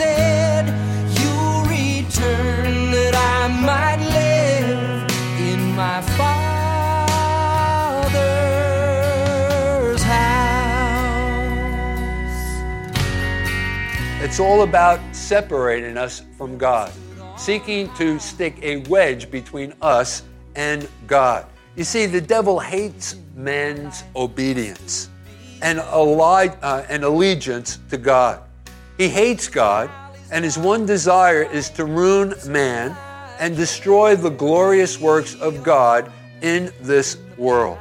said. 0.00 0.64
You'll 1.18 1.64
return 1.64 2.90
that 2.90 3.14
I 3.14 3.48
might 3.48 4.00
live 4.00 5.04
in 5.38 5.60
my 5.76 6.00
Father's 6.16 6.42
house. 10.02 11.42
It's 14.22 14.40
all 14.40 14.62
about 14.62 15.00
separating 15.14 15.98
us 15.98 16.22
from 16.38 16.56
God, 16.56 16.90
seeking 17.36 17.92
to 17.96 18.18
stick 18.18 18.54
a 18.62 18.78
wedge 18.88 19.30
between 19.30 19.74
us 19.82 20.22
and 20.54 20.88
God. 21.06 21.44
You 21.76 21.84
see, 21.84 22.06
the 22.06 22.22
devil 22.22 22.58
hates 22.58 23.16
man's 23.34 24.04
obedience 24.16 25.10
and, 25.60 25.78
alli- 25.78 26.56
uh, 26.62 26.84
and 26.88 27.04
allegiance 27.04 27.80
to 27.90 27.98
God. 27.98 28.40
He 29.00 29.08
hates 29.08 29.48
God, 29.48 29.88
and 30.30 30.44
his 30.44 30.58
one 30.58 30.84
desire 30.84 31.42
is 31.42 31.70
to 31.70 31.86
ruin 31.86 32.34
man 32.46 32.94
and 33.38 33.56
destroy 33.56 34.14
the 34.14 34.28
glorious 34.28 35.00
works 35.00 35.34
of 35.36 35.62
God 35.62 36.12
in 36.42 36.70
this 36.82 37.16
world. 37.38 37.78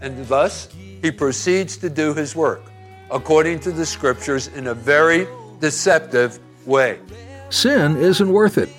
And 0.00 0.26
thus, 0.28 0.70
he 1.02 1.10
proceeds 1.10 1.76
to 1.76 1.90
do 1.90 2.14
his 2.14 2.34
work 2.34 2.62
according 3.10 3.60
to 3.60 3.70
the 3.70 3.84
scriptures 3.84 4.46
in 4.48 4.68
a 4.68 4.72
very 4.72 5.26
deceptive 5.60 6.38
way. 6.64 6.98
Sin 7.50 7.98
isn't 7.98 8.32
worth 8.32 8.56
it. 8.56 8.70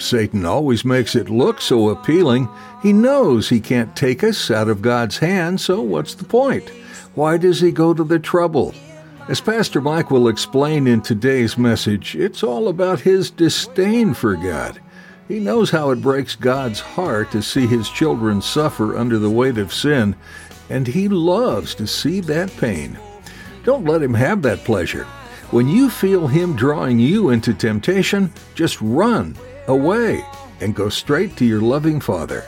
Satan 0.00 0.46
always 0.46 0.84
makes 0.84 1.16
it 1.16 1.28
look 1.28 1.60
so 1.60 1.88
appealing. 1.88 2.48
He 2.80 2.92
knows 2.92 3.48
he 3.48 3.58
can't 3.58 3.96
take 3.96 4.22
us 4.22 4.52
out 4.52 4.68
of 4.68 4.82
God's 4.82 5.18
hand, 5.18 5.60
so 5.60 5.82
what's 5.82 6.14
the 6.14 6.24
point? 6.24 6.68
Why 7.16 7.38
does 7.38 7.60
he 7.60 7.72
go 7.72 7.92
to 7.92 8.04
the 8.04 8.20
trouble? 8.20 8.72
As 9.28 9.40
Pastor 9.40 9.80
Mike 9.80 10.10
will 10.10 10.28
explain 10.28 10.86
in 10.86 11.02
today's 11.02 11.56
message, 11.56 12.16
it's 12.16 12.42
all 12.42 12.68
about 12.68 13.00
his 13.00 13.30
disdain 13.30 14.12
for 14.12 14.34
God. 14.34 14.80
He 15.28 15.38
knows 15.38 15.70
how 15.70 15.90
it 15.90 16.02
breaks 16.02 16.34
God's 16.34 16.80
heart 16.80 17.30
to 17.30 17.42
see 17.42 17.66
his 17.66 17.88
children 17.88 18.42
suffer 18.42 18.96
under 18.96 19.18
the 19.18 19.30
weight 19.30 19.58
of 19.58 19.72
sin, 19.72 20.16
and 20.68 20.86
he 20.86 21.08
loves 21.08 21.76
to 21.76 21.86
see 21.86 22.20
that 22.22 22.50
pain. 22.56 22.98
Don't 23.62 23.84
let 23.84 24.02
him 24.02 24.14
have 24.14 24.42
that 24.42 24.64
pleasure. 24.64 25.04
When 25.52 25.68
you 25.68 25.90
feel 25.90 26.26
him 26.26 26.56
drawing 26.56 26.98
you 26.98 27.30
into 27.30 27.54
temptation, 27.54 28.32
just 28.54 28.80
run 28.80 29.36
away 29.68 30.24
and 30.60 30.74
go 30.74 30.88
straight 30.88 31.36
to 31.36 31.44
your 31.44 31.60
loving 31.60 32.00
Father. 32.00 32.42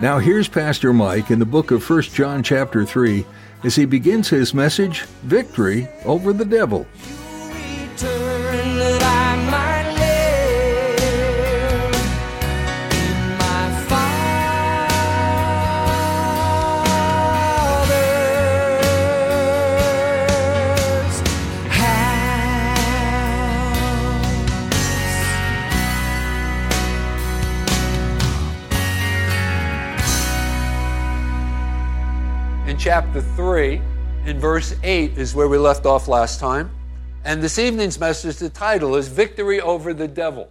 Now 0.00 0.18
here's 0.18 0.48
Pastor 0.48 0.92
Mike 0.92 1.30
in 1.30 1.38
the 1.38 1.46
book 1.46 1.70
of 1.70 1.88
1 1.88 2.02
John 2.02 2.42
chapter 2.42 2.84
3 2.84 3.24
as 3.64 3.74
he 3.74 3.84
begins 3.86 4.28
his 4.28 4.54
message, 4.54 5.02
Victory 5.24 5.88
over 6.04 6.32
the 6.32 6.44
Devil. 6.44 6.86
In 32.74 32.80
chapter 32.80 33.20
3, 33.20 33.80
in 34.26 34.40
verse 34.40 34.74
8, 34.82 35.16
is 35.16 35.32
where 35.32 35.46
we 35.46 35.58
left 35.58 35.86
off 35.86 36.08
last 36.08 36.40
time. 36.40 36.72
And 37.24 37.40
this 37.40 37.56
evening's 37.56 38.00
message, 38.00 38.38
the 38.38 38.48
title 38.48 38.96
is 38.96 39.06
Victory 39.06 39.60
Over 39.60 39.94
the 39.94 40.08
Devil. 40.08 40.50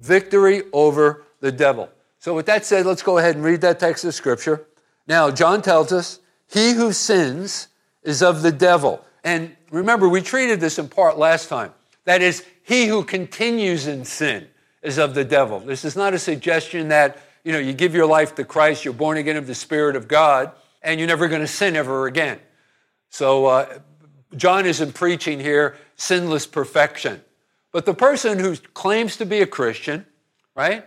Victory 0.00 0.64
over 0.72 1.22
the 1.38 1.52
devil. 1.52 1.88
So, 2.18 2.34
with 2.34 2.46
that 2.46 2.66
said, 2.66 2.84
let's 2.84 3.02
go 3.02 3.18
ahead 3.18 3.36
and 3.36 3.44
read 3.44 3.60
that 3.60 3.78
text 3.78 4.04
of 4.04 4.12
scripture. 4.12 4.66
Now, 5.06 5.30
John 5.30 5.62
tells 5.62 5.92
us, 5.92 6.18
He 6.50 6.72
who 6.72 6.92
sins 6.92 7.68
is 8.02 8.24
of 8.24 8.42
the 8.42 8.50
devil. 8.50 9.04
And 9.22 9.54
remember, 9.70 10.08
we 10.08 10.20
treated 10.20 10.58
this 10.58 10.80
in 10.80 10.88
part 10.88 11.16
last 11.16 11.48
time. 11.48 11.72
That 12.06 12.22
is, 12.22 12.44
he 12.64 12.86
who 12.86 13.04
continues 13.04 13.86
in 13.86 14.04
sin 14.04 14.48
is 14.82 14.98
of 14.98 15.14
the 15.14 15.24
devil. 15.24 15.60
This 15.60 15.84
is 15.84 15.94
not 15.94 16.12
a 16.12 16.18
suggestion 16.18 16.88
that, 16.88 17.18
you 17.44 17.52
know, 17.52 17.60
you 17.60 17.72
give 17.72 17.94
your 17.94 18.06
life 18.06 18.34
to 18.34 18.44
Christ, 18.44 18.84
you're 18.84 18.94
born 18.94 19.16
again 19.16 19.36
of 19.36 19.46
the 19.46 19.54
Spirit 19.54 19.94
of 19.94 20.08
God, 20.08 20.50
and 20.82 20.98
you're 20.98 21.08
never 21.08 21.28
going 21.28 21.40
to 21.40 21.46
sin 21.46 21.76
ever 21.76 22.06
again. 22.06 22.38
So, 23.10 23.46
uh, 23.46 23.78
John 24.36 24.66
isn't 24.66 24.94
preaching 24.94 25.40
here 25.40 25.76
sinless 25.96 26.46
perfection. 26.46 27.22
But 27.70 27.86
the 27.86 27.94
person 27.94 28.38
who 28.38 28.56
claims 28.56 29.16
to 29.18 29.26
be 29.26 29.40
a 29.40 29.46
Christian, 29.46 30.06
right, 30.54 30.86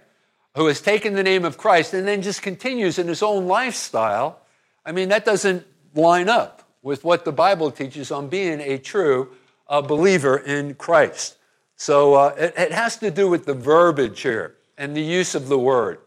who 0.55 0.67
has 0.67 0.81
taken 0.81 1.13
the 1.13 1.23
name 1.23 1.45
of 1.45 1.57
Christ 1.57 1.93
and 1.93 2.07
then 2.07 2.21
just 2.21 2.41
continues 2.41 2.97
in 2.99 3.07
his 3.07 3.21
own 3.21 3.47
lifestyle, 3.47 4.39
I 4.85 4.91
mean, 4.91 5.09
that 5.09 5.25
doesn't 5.25 5.65
line 5.95 6.29
up 6.29 6.63
with 6.81 7.03
what 7.03 7.25
the 7.25 7.31
Bible 7.31 7.71
teaches 7.71 8.11
on 8.11 8.29
being 8.29 8.61
a 8.61 8.77
true 8.77 9.31
uh, 9.67 9.81
believer 9.81 10.37
in 10.37 10.75
Christ. 10.75 11.37
So 11.75 12.13
uh, 12.13 12.35
it, 12.37 12.53
it, 12.57 12.71
has 12.71 12.97
to 12.97 13.09
do 13.09 13.27
with 13.27 13.45
the 13.45 13.53
verbiage 13.53 14.21
here 14.21 14.55
and 14.77 14.95
the 14.95 15.01
use 15.01 15.35
of 15.35 15.47
the 15.47 15.57
word 15.57 15.99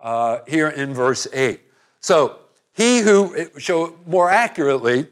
uh, 0.00 0.40
here 0.46 0.68
in 0.68 0.92
verse 0.92 1.26
8. 1.32 1.60
So 2.00 2.40
he 2.76 3.00
who, 3.00 3.48
so 3.58 3.98
more 4.06 4.30
accurately, 4.30 5.06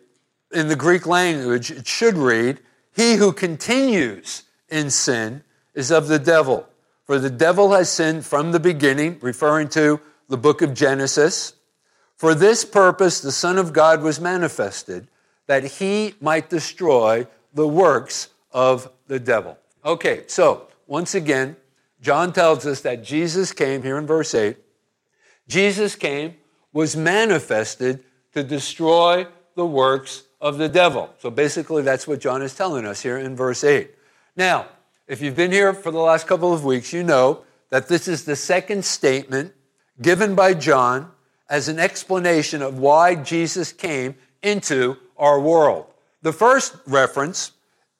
in 0.52 0.68
the 0.68 0.76
Greek 0.76 1.06
language, 1.06 1.70
it 1.70 1.86
should 1.86 2.16
read, 2.16 2.60
He 2.94 3.14
who 3.14 3.32
continues 3.32 4.42
in 4.68 4.90
sin 4.90 5.42
is 5.74 5.90
of 5.90 6.08
the 6.08 6.18
devil. 6.18 6.68
For 7.04 7.18
the 7.18 7.30
devil 7.30 7.72
has 7.72 7.90
sinned 7.90 8.24
from 8.26 8.52
the 8.52 8.60
beginning, 8.60 9.18
referring 9.20 9.68
to 9.70 10.00
the 10.28 10.36
book 10.36 10.62
of 10.62 10.74
Genesis. 10.74 11.54
For 12.16 12.34
this 12.34 12.64
purpose, 12.64 13.20
the 13.20 13.32
Son 13.32 13.58
of 13.58 13.72
God 13.72 14.02
was 14.02 14.20
manifested, 14.20 15.08
that 15.46 15.64
he 15.64 16.14
might 16.20 16.50
destroy 16.50 17.26
the 17.54 17.66
works 17.66 18.28
of 18.52 18.90
the 19.06 19.18
devil. 19.18 19.58
Okay, 19.84 20.24
so 20.26 20.68
once 20.86 21.14
again, 21.14 21.56
John 22.00 22.32
tells 22.32 22.66
us 22.66 22.82
that 22.82 23.02
Jesus 23.02 23.52
came 23.52 23.82
here 23.82 23.96
in 23.96 24.06
verse 24.06 24.34
8. 24.34 24.56
Jesus 25.48 25.96
came, 25.96 26.36
was 26.74 26.94
manifested 26.94 28.04
to 28.34 28.42
destroy 28.42 29.26
the 29.54 29.64
works 29.64 30.24
of 30.40 30.58
the 30.58 30.68
devil. 30.68 31.08
So 31.18 31.30
basically, 31.30 31.82
that's 31.82 32.06
what 32.06 32.20
John 32.20 32.42
is 32.42 32.54
telling 32.54 32.84
us 32.84 33.00
here 33.00 33.16
in 33.16 33.34
verse 33.34 33.64
8. 33.64 33.90
Now, 34.36 34.66
if 35.06 35.22
you've 35.22 35.36
been 35.36 35.52
here 35.52 35.72
for 35.72 35.90
the 35.90 35.98
last 35.98 36.26
couple 36.26 36.52
of 36.52 36.64
weeks, 36.64 36.92
you 36.92 37.02
know 37.02 37.44
that 37.70 37.88
this 37.88 38.08
is 38.08 38.24
the 38.24 38.36
second 38.36 38.84
statement 38.84 39.54
given 40.02 40.34
by 40.34 40.52
John 40.52 41.12
as 41.48 41.68
an 41.68 41.78
explanation 41.78 42.60
of 42.60 42.78
why 42.78 43.14
Jesus 43.14 43.72
came 43.72 44.16
into 44.42 44.96
our 45.16 45.40
world. 45.40 45.86
The 46.22 46.32
first 46.32 46.76
reference 46.86 47.52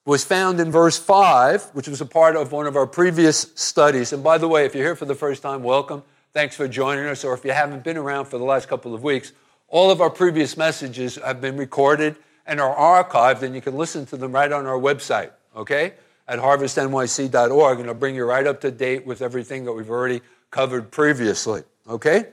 was 0.05 0.23
found 0.23 0.59
in 0.59 0.71
verse 0.71 0.99
5, 0.99 1.71
which 1.73 1.87
was 1.87 2.01
a 2.01 2.05
part 2.05 2.35
of 2.35 2.51
one 2.51 2.67
of 2.67 2.75
our 2.75 2.85
previous 2.85 3.51
studies. 3.55 4.11
And 4.11 4.23
by 4.23 4.37
the 4.37 4.47
way, 4.47 4.65
if 4.65 4.75
you're 4.75 4.83
here 4.83 4.95
for 4.95 5.05
the 5.05 5.15
first 5.15 5.41
time, 5.41 5.63
welcome. 5.63 6.03
Thanks 6.35 6.57
for 6.57 6.67
joining 6.67 7.05
us. 7.05 7.23
Or 7.23 7.33
if 7.33 7.45
you 7.45 7.51
haven't 7.51 7.85
been 7.85 7.95
around 7.95 8.25
for 8.25 8.37
the 8.37 8.43
last 8.43 8.67
couple 8.67 8.93
of 8.93 9.01
weeks, 9.01 9.31
all 9.69 9.89
of 9.89 10.01
our 10.01 10.09
previous 10.09 10.57
messages 10.57 11.15
have 11.15 11.39
been 11.39 11.55
recorded 11.55 12.17
and 12.45 12.59
are 12.59 12.75
archived, 12.75 13.41
and 13.41 13.55
you 13.55 13.61
can 13.61 13.77
listen 13.77 14.05
to 14.07 14.17
them 14.17 14.33
right 14.33 14.51
on 14.51 14.65
our 14.65 14.77
website, 14.77 15.31
okay? 15.55 15.93
At 16.27 16.39
harvestnyc.org, 16.39 17.79
and 17.79 17.85
it'll 17.85 17.97
bring 17.97 18.15
you 18.15 18.25
right 18.25 18.45
up 18.45 18.59
to 18.61 18.69
date 18.69 19.05
with 19.05 19.21
everything 19.21 19.63
that 19.63 19.71
we've 19.71 19.89
already 19.89 20.19
covered 20.51 20.91
previously, 20.91 21.63
okay? 21.87 22.25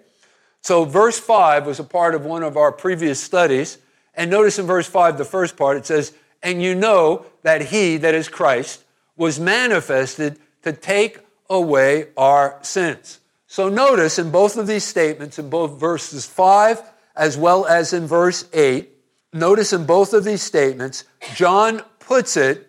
So, 0.63 0.85
verse 0.85 1.21
5 1.21 1.65
was 1.65 1.79
a 1.79 1.85
part 1.85 2.17
of 2.17 2.25
one 2.25 2.43
of 2.43 2.57
our 2.57 2.73
previous 2.73 3.23
studies. 3.23 3.79
And 4.15 4.33
notice 4.33 4.59
in 4.59 4.67
verse 4.67 4.89
5, 4.89 5.17
the 5.17 5.25
first 5.25 5.57
part, 5.57 5.77
it 5.77 5.87
says, 5.87 6.13
And 6.43 6.61
you 6.61 6.75
know 6.75 7.27
that 7.43 7.67
he, 7.67 7.99
that 7.99 8.17
is 8.17 8.29
Christ, 8.29 8.83
was 9.17 9.39
manifested 9.39 10.41
to 10.65 10.73
take 10.73 11.21
away 11.49 12.09
our 12.17 12.59
sins. 12.63 13.21
So, 13.53 13.69
notice 13.69 14.19
in 14.19 14.31
both 14.31 14.57
of 14.57 14.67
these 14.67 14.83
statements, 14.83 15.39
in 15.39 15.51
both 15.51 15.79
verses 15.79 16.25
5 16.25 16.81
as 17.15 17.37
well 17.37 17.67
as 17.67 17.93
in 17.93 18.07
verse 18.07 18.49
8, 18.55 18.89
notice 19.35 19.75
in 19.75 19.85
both 19.85 20.15
of 20.15 20.25
these 20.25 20.41
statements, 20.41 21.05
John 21.35 21.83
puts 21.99 22.39
it 22.39 22.67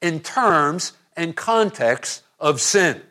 in 0.00 0.20
terms 0.20 0.92
and 1.16 1.34
context 1.34 2.22
of 2.38 2.60
sin. 2.60 3.02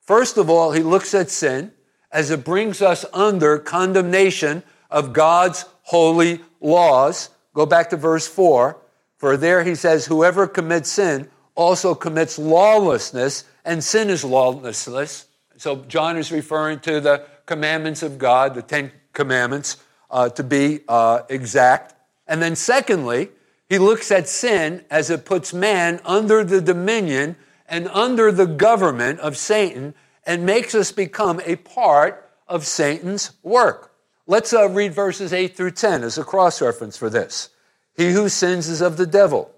First 0.00 0.36
of 0.36 0.50
all, 0.50 0.72
he 0.72 0.82
looks 0.82 1.14
at 1.14 1.30
sin 1.30 1.70
as 2.10 2.32
it 2.32 2.44
brings 2.44 2.82
us 2.82 3.04
under 3.12 3.56
condemnation 3.56 4.64
of 4.90 5.12
God's 5.12 5.64
holy 5.82 6.40
laws. 6.60 7.30
Go 7.54 7.66
back 7.66 7.88
to 7.90 7.96
verse 7.96 8.26
4. 8.26 8.76
For 9.16 9.36
there 9.36 9.62
he 9.62 9.76
says, 9.76 10.06
Whoever 10.06 10.48
commits 10.48 10.90
sin 10.90 11.30
also 11.54 11.94
commits 11.94 12.36
lawlessness, 12.36 13.44
and 13.64 13.84
sin 13.84 14.10
is 14.10 14.24
lawlessness. 14.24 15.26
So 15.62 15.76
John 15.76 16.16
is 16.16 16.32
referring 16.32 16.80
to 16.80 16.98
the 16.98 17.24
commandments 17.46 18.02
of 18.02 18.18
God, 18.18 18.56
the 18.56 18.62
Ten 18.62 18.90
Commandments, 19.12 19.76
uh, 20.10 20.28
to 20.30 20.42
be 20.42 20.80
uh, 20.88 21.20
exact. 21.28 21.94
And 22.26 22.42
then, 22.42 22.56
secondly, 22.56 23.28
he 23.68 23.78
looks 23.78 24.10
at 24.10 24.26
sin 24.26 24.84
as 24.90 25.08
it 25.08 25.24
puts 25.24 25.54
man 25.54 26.00
under 26.04 26.42
the 26.42 26.60
dominion 26.60 27.36
and 27.68 27.86
under 27.90 28.32
the 28.32 28.46
government 28.46 29.20
of 29.20 29.36
Satan 29.36 29.94
and 30.26 30.44
makes 30.44 30.74
us 30.74 30.90
become 30.90 31.40
a 31.46 31.54
part 31.54 32.28
of 32.48 32.66
Satan's 32.66 33.30
work. 33.44 33.94
Let's 34.26 34.52
uh, 34.52 34.68
read 34.68 34.92
verses 34.92 35.32
8 35.32 35.56
through 35.56 35.70
10 35.70 36.02
as 36.02 36.18
a 36.18 36.24
cross 36.24 36.60
reference 36.60 36.96
for 36.96 37.08
this. 37.08 37.50
He 37.96 38.10
who 38.10 38.28
sins 38.28 38.68
is 38.68 38.80
of 38.80 38.96
the 38.96 39.06
devil, 39.06 39.52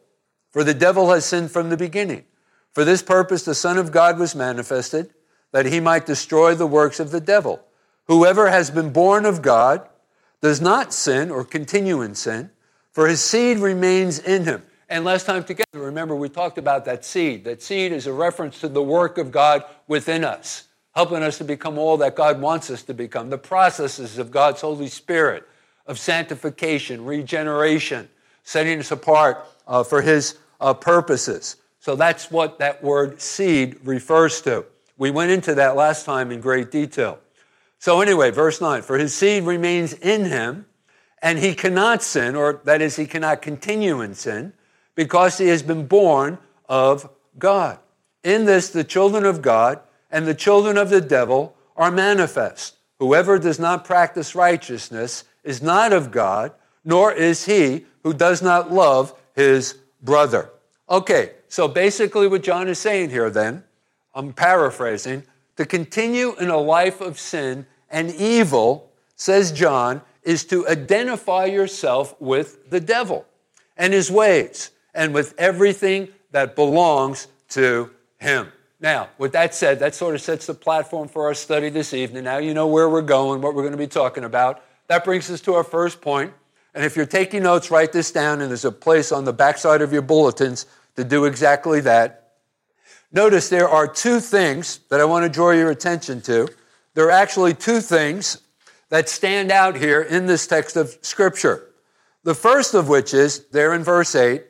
for 0.51 0.65
the 0.65 0.75
devil 0.75 1.11
has 1.13 1.25
sinned 1.25 1.51
from 1.51 1.71
the 1.71 1.79
beginning. 1.79 2.25
For 2.73 2.85
this 2.85 3.01
purpose, 3.01 3.43
the 3.43 3.55
Son 3.55 3.79
of 3.79 3.91
God 3.91 4.19
was 4.19 4.35
manifested, 4.35 5.14
that 5.55 5.67
he 5.67 5.79
might 5.79 6.05
destroy 6.05 6.53
the 6.53 6.67
works 6.67 6.99
of 6.99 7.13
the 7.13 7.21
devil. 7.21 7.63
Whoever 8.09 8.51
has 8.51 8.73
been 8.73 8.93
born 8.93 9.25
of 9.25 9.41
God 9.41 9.89
does 10.41 10.61
not 10.61 10.93
sin 10.93 11.31
or 11.31 11.45
continue 11.45 12.03
in 12.03 12.17
sin, 12.17 12.51
for 12.91 13.07
his 13.07 13.23
seed 13.23 13.59
remains 13.59 14.19
in 14.19 14.47
him. 14.47 14.65
And 14.89 15.05
last 15.05 15.27
time 15.27 15.45
together, 15.45 15.67
remember, 15.75 16.17
we 16.17 16.29
talked 16.29 16.59
about 16.59 16.85
that 16.87 17.05
seed. 17.05 17.45
That 17.45 17.63
seed 17.63 17.93
is 17.93 18.09
a 18.09 18.13
reference 18.13 18.59
to 18.63 18.69
the 18.69 18.83
work 18.83 19.17
of 19.17 19.31
God 19.31 19.65
within 19.87 20.25
us, 20.25 20.65
helping 20.93 21.23
us 21.23 21.39
to 21.39 21.45
become 21.45 21.79
all 21.79 21.99
that 21.99 22.17
God 22.17 22.41
wants 22.41 22.69
us 22.69 22.83
to 22.83 22.93
become, 22.93 23.31
the 23.31 23.39
processes 23.39 24.19
of 24.19 24.33
God's 24.33 24.61
Holy 24.61 24.89
Spirit, 24.89 25.47
of 25.87 26.01
sanctification, 26.01 27.05
regeneration, 27.05 28.09
setting 28.43 28.81
us 28.81 28.91
apart 28.91 29.47
uh, 29.69 29.85
for 29.85 30.03
his 30.03 30.37
uh, 30.61 30.75
purposes. 30.75 31.59
So 31.79 31.95
that's 31.95 32.29
what 32.29 32.59
that 32.59 32.83
word 32.83 33.21
seed 33.21 33.77
refers 33.85 34.43
to. 34.43 34.65
We 34.97 35.11
went 35.11 35.31
into 35.31 35.55
that 35.57 35.77
last 35.77 36.05
time 36.05 36.31
in 36.31 36.41
great 36.41 36.71
detail. 36.71 37.19
So, 37.79 38.01
anyway, 38.01 38.31
verse 38.31 38.61
9 38.61 38.83
For 38.83 38.99
his 38.99 39.15
seed 39.15 39.45
remains 39.45 39.93
in 39.93 40.27
him, 40.27 40.67
and 41.21 41.39
he 41.39 41.55
cannot 41.55 42.03
sin, 42.03 42.37
or 42.37 42.61
that 42.65 42.81
is, 42.81 42.97
he 42.97 43.07
cannot 43.07 43.43
continue 43.43 44.01
in 44.01 44.15
sin, 44.15 44.53
because 44.95 45.39
he 45.39 45.49
has 45.49 45.63
been 45.63 45.87
born 45.87 46.39
of 46.69 47.11
God. 47.39 47.79
In 48.23 48.45
this, 48.45 48.71
the 48.71 48.85
children 48.85 49.25
of 49.25 49.43
God 49.43 49.81
and 50.11 50.27
the 50.27 50.35
children 50.35 50.79
of 50.79 50.91
the 50.91 51.01
devil 51.01 51.57
are 51.77 51.91
manifest. 51.91 52.77
Whoever 53.01 53.39
does 53.39 53.59
not 53.59 53.85
practice 53.85 54.35
righteousness 54.35 55.25
is 55.43 55.61
not 55.61 55.93
of 55.93 56.11
God, 56.11 56.53
nor 56.85 57.13
is 57.13 57.47
he 57.47 57.87
who 58.03 58.15
does 58.15 58.41
not 58.41 58.73
love 58.73 59.15
his 59.35 59.79
brother. 60.01 60.51
Okay, 60.89 61.33
so 61.49 61.67
basically, 61.67 62.29
what 62.29 62.43
John 62.43 62.69
is 62.69 62.79
saying 62.79 63.11
here 63.11 63.31
then, 63.31 63.64
I'm 64.15 64.33
paraphrasing, 64.33 65.25
to 65.57 65.67
continue 65.67 66.35
in 66.37 66.49
a 66.49 66.59
life 66.59 67.01
of 67.01 67.19
sin 67.19 67.67
and 67.91 68.11
evil, 68.15 68.91
says 69.17 69.53
John, 69.53 70.03
is 70.23 70.45
to 70.47 70.67
identify 70.69 71.45
yourself 71.45 72.15
with 72.21 72.71
the 72.71 72.81
devil 72.81 73.27
and 73.77 73.93
his 73.93 74.11
ways 74.11 74.71
and 74.95 75.13
with 75.13 75.35
everything 75.39 76.09
that 76.31 76.57
belongs 76.57 77.29
to 77.51 77.91
him. 78.19 78.49
Now, 78.81 79.09
with 79.19 79.33
that 79.33 79.55
said, 79.55 79.79
that 79.81 79.95
sort 79.95 80.15
of 80.15 80.21
sets 80.21 80.47
the 80.47 80.55
platform 80.55 81.09
for 81.09 81.27
our 81.27 81.35
study 81.35 81.69
this 81.71 81.95
evening. 81.95 82.25
Now 82.25 82.39
you 82.39 82.55
know 82.55 82.67
where 82.67 82.89
we're 82.89 83.03
going, 83.03 83.41
what 83.41 83.55
we're 83.55 83.63
going 83.63 83.73
to 83.73 83.79
be 83.79 83.87
talking 83.87 84.25
about. 84.25 84.63
That 84.89 85.05
brings 85.05 85.31
us 85.31 85.41
to 85.43 85.55
our 85.55 85.65
first 85.65 86.01
point. 86.01 86.33
And 86.75 86.85
if 86.85 86.97
you're 86.97 87.07
taking 87.07 87.45
notes, 87.45 87.71
write 87.71 87.93
this 87.93 88.11
down, 88.11 88.41
and 88.41 88.51
there's 88.51 88.65
a 88.65 88.73
place 88.73 89.13
on 89.13 89.25
the 89.25 89.33
backside 89.33 89.81
of 89.81 89.93
your 89.93 90.03
bulletins 90.03 90.67
to 90.97 91.05
do 91.05 91.25
exactly 91.25 91.81
that. 91.81 92.24
Notice 93.15 93.49
there 93.49 93.69
are 93.69 93.87
two 93.87 94.19
things 94.19 94.81
that 94.91 95.01
I 95.01 95.05
want 95.05 95.25
to 95.25 95.29
draw 95.29 95.53
your 95.53 95.71
attention 95.71 96.21
to. 96.23 96.49
There 96.95 97.07
are 97.07 97.13
actually 97.13 97.55
two 97.55 97.81
things 97.81 98.39
that 98.89 99.09
stand 99.09 99.53
out 99.53 99.77
here 99.77 100.03
in 100.03 100.27
this 100.27 100.49
text 100.49 100.75
of 100.77 100.99
Scripture. 101.01 101.69
The 102.25 102.35
first 102.35 102.75
of 102.75 102.89
which 102.89 103.15
is 103.15 103.47
there 103.53 103.73
in 103.73 103.85
verse 103.85 104.17
8 104.17 104.45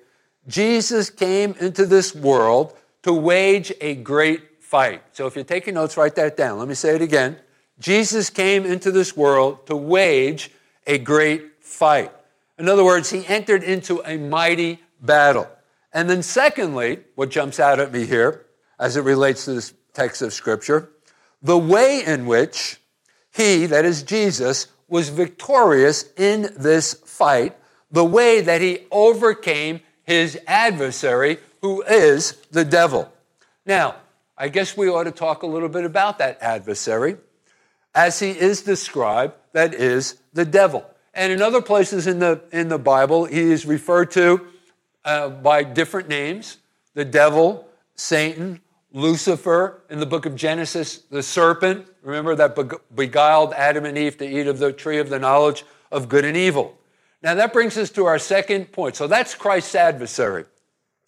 Jesus 0.47 1.11
came 1.11 1.55
into 1.61 1.85
this 1.85 2.15
world 2.15 2.75
to 3.03 3.13
wage 3.13 3.73
a 3.81 3.97
great 3.97 4.63
fight. 4.63 5.03
So 5.13 5.27
if 5.27 5.35
you're 5.35 5.45
taking 5.45 5.75
notes, 5.75 5.97
write 5.99 6.15
that 6.17 6.37
down. 6.37 6.59
Let 6.59 6.69
me 6.69 6.75
say 6.75 6.95
it 6.95 7.03
again. 7.03 7.37
Jesus 7.79 8.31
came 8.31 8.65
into 8.65 8.91
this 8.91 9.17
world 9.17 9.67
to 9.67 9.77
wage 9.77 10.51
a 10.87 10.99
great 10.99 11.63
fight. 11.63 12.13
In 12.59 12.69
other 12.69 12.85
words, 12.85 13.11
he 13.11 13.27
entered 13.27 13.63
into 13.63 14.03
a 14.07 14.17
mighty 14.17 14.81
battle. 15.01 15.49
And 15.93 16.11
then, 16.11 16.23
secondly, 16.23 17.01
what 17.15 17.31
jumps 17.31 17.61
out 17.61 17.79
at 17.79 17.93
me 17.93 18.07
here 18.07 18.44
as 18.79 18.97
it 18.97 19.03
relates 19.03 19.45
to 19.45 19.55
this 19.55 19.75
text 19.93 20.23
of 20.23 20.33
Scripture, 20.33 20.91
the 21.43 21.59
way 21.59 22.03
in 22.05 22.27
which 22.27 22.81
he, 23.33 23.67
that 23.67 23.85
is 23.85 24.03
Jesus, 24.03 24.69
was 24.89 25.09
victorious 25.09 26.11
in 26.17 26.51
this 26.57 26.95
fight, 26.95 27.57
the 27.91 28.05
way 28.05 28.41
that 28.41 28.61
he 28.61 28.81
overcame 28.91 29.81
his 30.05 30.39
adversary, 30.47 31.39
who 31.63 31.83
is 31.83 32.33
the 32.51 32.65
devil. 32.65 33.11
Now, 33.67 33.97
I 34.37 34.49
guess 34.49 34.77
we 34.77 34.89
ought 34.89 35.05
to 35.05 35.11
talk 35.11 35.43
a 35.43 35.47
little 35.47 35.69
bit 35.69 35.85
about 35.85 36.19
that 36.19 36.39
adversary. 36.43 37.17
As 37.95 38.19
he 38.19 38.31
is 38.31 38.63
described, 38.63 39.35
that 39.53 39.73
is 39.73 40.17
the 40.33 40.45
devil. 40.45 40.85
And 41.15 41.33
in 41.33 41.41
other 41.41 41.63
places 41.63 42.07
in 42.07 42.19
the, 42.19 42.43
in 42.53 42.69
the 42.69 42.79
Bible, 42.79 43.25
he 43.25 43.41
is 43.41 43.65
referred 43.65 44.11
to 44.13 44.47
uh, 45.05 45.29
by 45.29 45.63
different 45.63 46.09
names 46.09 46.59
the 46.95 47.05
devil, 47.05 47.69
Satan, 47.95 48.61
Lucifer, 48.95 49.83
in 49.91 49.99
the 49.99 50.07
book 50.07 50.25
of 50.25 50.37
Genesis, 50.37 50.99
the 51.11 51.23
serpent. 51.23 51.87
Remember 52.03 52.35
that 52.37 52.57
beguiled 52.95 53.53
Adam 53.53 53.85
and 53.85 53.99
Eve 53.99 54.17
to 54.19 54.25
eat 54.25 54.47
of 54.47 54.59
the 54.59 54.73
tree 54.73 54.99
of 54.99 55.11
the 55.11 55.19
knowledge 55.19 55.65
of 55.91 56.09
good 56.09 56.25
and 56.25 56.37
evil. 56.37 56.79
Now 57.21 57.35
that 57.35 57.53
brings 57.53 57.77
us 57.77 57.91
to 57.91 58.05
our 58.05 58.21
second 58.21 58.71
point. 58.71 58.95
So 58.95 59.07
that's 59.07 59.35
Christ's 59.35 59.75
adversary. 59.75 60.45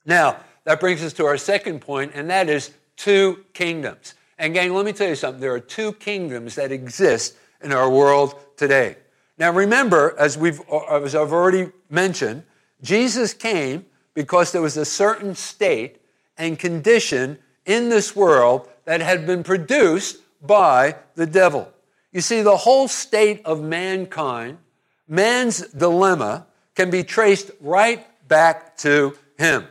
Now, 0.04 0.38
that 0.64 0.80
brings 0.80 1.02
us 1.02 1.12
to 1.14 1.26
our 1.26 1.36
second 1.36 1.80
point, 1.80 2.12
and 2.14 2.28
that 2.28 2.48
is 2.48 2.72
two 2.96 3.44
kingdoms. 3.52 4.14
And, 4.38 4.52
gang, 4.52 4.74
let 4.74 4.84
me 4.84 4.92
tell 4.92 5.08
you 5.08 5.14
something. 5.14 5.40
There 5.40 5.54
are 5.54 5.60
two 5.60 5.92
kingdoms 5.94 6.56
that 6.56 6.72
exist 6.72 7.36
in 7.62 7.72
our 7.72 7.88
world 7.88 8.34
today. 8.56 8.96
Now, 9.38 9.52
remember, 9.52 10.14
as, 10.18 10.36
we've, 10.36 10.60
as 10.90 11.14
I've 11.14 11.32
already 11.32 11.70
mentioned, 11.88 12.42
Jesus 12.82 13.32
came 13.32 13.86
because 14.12 14.52
there 14.52 14.62
was 14.62 14.76
a 14.76 14.84
certain 14.84 15.34
state 15.34 16.00
and 16.36 16.58
condition 16.58 17.38
in 17.66 17.90
this 17.90 18.16
world 18.16 18.68
that 18.84 19.00
had 19.00 19.26
been 19.26 19.42
produced 19.42 20.18
by 20.40 20.96
the 21.16 21.26
devil. 21.26 21.70
You 22.12 22.20
see, 22.22 22.40
the 22.40 22.56
whole 22.56 22.88
state 22.88 23.44
of 23.44 23.62
mankind, 23.62 24.58
man's 25.06 25.60
dilemma, 25.68 26.46
can 26.74 26.90
be 26.90 27.02
traced 27.02 27.50
right 27.60 28.06
back 28.28 28.76
to 28.78 29.18
him. 29.38 29.66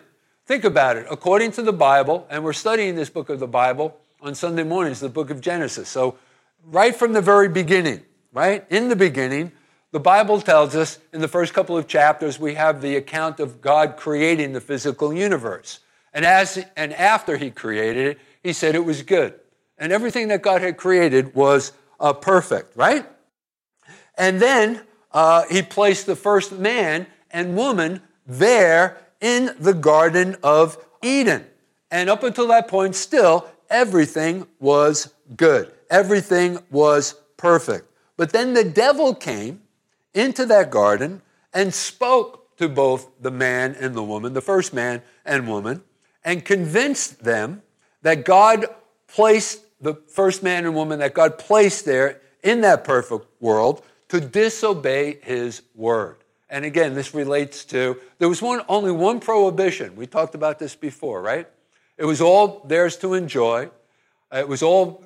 Think 0.45 0.63
about 0.63 0.97
it. 0.97 1.07
According 1.09 1.53
to 1.53 1.63
the 1.63 1.73
Bible, 1.73 2.27
and 2.29 2.43
we're 2.43 2.53
studying 2.53 2.95
this 2.95 3.09
book 3.09 3.29
of 3.29 3.39
the 3.39 3.47
Bible 3.47 3.97
on 4.21 4.35
Sunday 4.35 4.63
mornings, 4.63 4.99
the 4.99 5.09
book 5.09 5.29
of 5.29 5.41
Genesis. 5.41 5.89
So, 5.89 6.17
right 6.65 6.95
from 6.95 7.13
the 7.13 7.21
very 7.21 7.49
beginning, 7.49 8.01
right? 8.31 8.65
In 8.69 8.89
the 8.89 8.95
beginning, 8.95 9.51
the 9.91 9.99
Bible 9.99 10.41
tells 10.41 10.75
us 10.75 10.99
in 11.13 11.21
the 11.21 11.27
first 11.27 11.53
couple 11.53 11.77
of 11.77 11.87
chapters, 11.87 12.39
we 12.39 12.55
have 12.55 12.81
the 12.81 12.95
account 12.95 13.39
of 13.39 13.61
God 13.61 13.95
creating 13.97 14.53
the 14.53 14.61
physical 14.61 15.13
universe. 15.13 15.79
And 16.15 16.23
as 16.23 16.65
and 16.77 16.93
after 16.93 17.35
he 17.35 17.51
created 17.51 18.07
it, 18.07 18.19
he 18.41 18.53
said 18.53 18.73
it 18.73 18.85
was 18.85 19.03
good. 19.03 19.33
And 19.77 19.91
everything 19.91 20.29
that 20.29 20.41
God 20.41 20.61
had 20.61 20.77
created 20.77 21.35
was 21.35 21.73
uh, 21.99 22.13
perfect, 22.13 22.75
right? 22.77 23.05
And 24.17 24.41
then 24.41 24.81
uh, 25.11 25.43
he 25.51 25.61
placed 25.61 26.05
the 26.05 26.15
first 26.15 26.53
man 26.53 27.07
and 27.31 27.57
woman 27.57 28.01
there 28.25 28.97
in 29.19 29.53
the 29.59 29.73
Garden 29.73 30.37
of 30.41 30.77
Eden. 31.03 31.45
And 31.91 32.09
up 32.09 32.23
until 32.23 32.47
that 32.47 32.69
point, 32.69 32.95
still, 32.95 33.47
everything 33.69 34.47
was 34.57 35.13
good. 35.35 35.73
Everything 35.89 36.59
was 36.71 37.15
perfect. 37.35 37.91
But 38.15 38.31
then 38.31 38.53
the 38.53 38.63
devil 38.63 39.13
came 39.13 39.61
into 40.13 40.45
that 40.45 40.71
garden 40.71 41.21
and 41.53 41.73
spoke 41.73 42.55
to 42.55 42.69
both 42.69 43.09
the 43.19 43.31
man 43.31 43.75
and 43.77 43.93
the 43.93 44.03
woman, 44.03 44.31
the 44.33 44.41
first 44.41 44.73
man 44.73 45.01
and 45.25 45.47
woman, 45.49 45.83
and 46.25 46.43
convinced 46.43 47.23
them 47.23 47.61
that 48.01 48.25
God 48.25 48.65
placed 49.07 49.61
the 49.79 49.93
first 49.93 50.43
man 50.43 50.65
and 50.65 50.75
woman 50.75 50.99
that 50.99 51.13
God 51.13 51.37
placed 51.37 51.85
there 51.85 52.19
in 52.43 52.61
that 52.61 52.83
perfect 52.83 53.25
world 53.39 53.83
to 54.09 54.19
disobey 54.19 55.19
his 55.21 55.61
word. 55.75 56.17
And 56.49 56.65
again, 56.65 56.93
this 56.95 57.13
relates 57.13 57.65
to 57.65 57.97
there 58.17 58.29
was 58.29 58.41
one 58.41 58.61
only 58.67 58.91
one 58.91 59.19
prohibition. 59.19 59.95
We 59.95 60.07
talked 60.07 60.35
about 60.35 60.59
this 60.59 60.75
before, 60.75 61.21
right? 61.21 61.47
It 61.97 62.05
was 62.05 62.21
all 62.21 62.61
theirs 62.65 62.97
to 62.97 63.13
enjoy. 63.13 63.69
It 64.31 64.47
was 64.47 64.61
all 64.61 65.03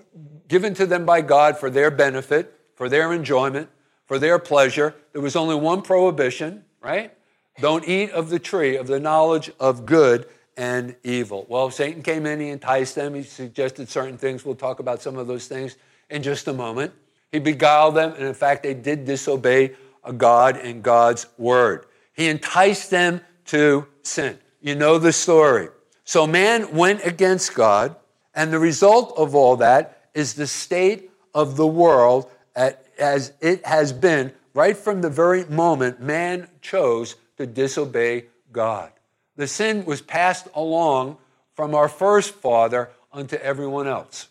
given 0.47 0.73
to 0.75 0.85
them 0.85 1.05
by 1.05 1.21
God 1.21 1.57
for 1.57 1.69
their 1.69 1.91
benefit, 1.91 2.53
for 2.75 2.89
their 2.89 3.13
enjoyment, 3.13 3.69
for 4.05 4.19
their 4.19 4.39
pleasure. 4.39 4.95
There 5.13 5.21
was 5.21 5.35
only 5.35 5.55
one 5.55 5.81
prohibition, 5.81 6.65
right? 6.81 7.13
Don't 7.59 7.87
eat 7.87 8.11
of 8.11 8.29
the 8.29 8.39
tree 8.39 8.75
of 8.75 8.87
the 8.87 8.99
knowledge 8.99 9.51
of 9.59 9.85
good 9.85 10.25
and 10.57 10.95
evil. 11.03 11.45
Well, 11.47 11.71
Satan 11.71 12.01
came 12.01 12.25
in, 12.25 12.39
he 12.39 12.49
enticed 12.49 12.95
them, 12.95 13.13
he 13.13 13.23
suggested 13.23 13.89
certain 13.89 14.17
things. 14.17 14.43
We'll 14.43 14.55
talk 14.55 14.79
about 14.79 15.01
some 15.01 15.17
of 15.17 15.27
those 15.27 15.47
things 15.47 15.75
in 16.09 16.23
just 16.23 16.47
a 16.47 16.53
moment. 16.53 16.93
He 17.31 17.39
beguiled 17.39 17.95
them, 17.95 18.13
and 18.13 18.23
in 18.23 18.33
fact, 18.33 18.63
they 18.63 18.73
did 18.73 19.05
disobey 19.05 19.75
God 20.17 20.57
and 20.57 20.81
God's 20.81 21.27
word. 21.37 21.85
He 22.13 22.27
enticed 22.27 22.89
them 22.89 23.21
to 23.45 23.85
sin. 24.03 24.39
You 24.61 24.75
know 24.75 24.97
the 24.97 25.13
story. 25.13 25.69
So 26.03 26.25
man 26.25 26.75
went 26.75 27.05
against 27.05 27.53
God, 27.53 27.95
and 28.33 28.51
the 28.51 28.59
result 28.59 29.13
of 29.17 29.35
all 29.35 29.57
that 29.57 30.09
is 30.13 30.33
the 30.33 30.47
state 30.47 31.11
of 31.33 31.55
the 31.55 31.67
world 31.67 32.29
as 32.55 33.31
it 33.39 33.65
has 33.65 33.93
been 33.93 34.33
right 34.53 34.75
from 34.75 35.01
the 35.01 35.09
very 35.09 35.45
moment 35.45 36.01
man 36.01 36.47
chose 36.61 37.15
to 37.37 37.45
disobey 37.45 38.25
God. 38.51 38.91
The 39.39 39.47
sin 39.47 39.85
was 39.85 40.01
passed 40.01 40.49
along 40.53 41.15
from 41.55 41.73
our 41.73 41.87
first 41.87 42.31
father 42.35 42.89
unto 43.13 43.37
everyone 43.37 43.87
else. 43.87 44.27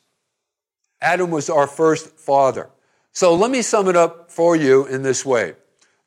Adam 1.01 1.31
was 1.31 1.49
our 1.49 1.67
first 1.67 2.19
father. 2.19 2.69
So 3.13 3.35
let 3.35 3.51
me 3.51 3.63
sum 3.63 3.89
it 3.89 3.97
up 3.97 4.31
for 4.31 4.55
you 4.55 4.85
in 4.85 5.03
this 5.03 5.25
way 5.25 5.55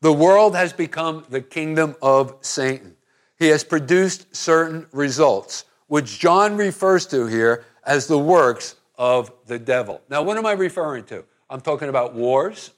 The 0.02 0.14
world 0.14 0.56
has 0.56 0.72
become 0.72 1.26
the 1.32 1.42
kingdom 1.42 1.96
of 2.00 2.36
Satan. 2.42 2.96
He 3.40 3.48
has 3.48 3.64
produced 3.64 4.36
certain 4.36 4.86
results, 4.92 5.66
which 5.88 6.20
John 6.20 6.56
refers 6.56 7.08
to 7.08 7.26
here 7.26 7.66
as 7.84 8.06
the 8.06 8.20
works 8.20 8.76
of 9.00 9.32
the 9.48 9.58
devil. 9.58 10.04
Now, 10.12 10.22
what 10.22 10.38
am 10.38 10.46
I 10.46 10.52
referring 10.52 11.06
to? 11.06 11.26
I'm 11.50 11.62
talking 11.62 11.90
about 11.90 12.14
wars, 12.14 12.70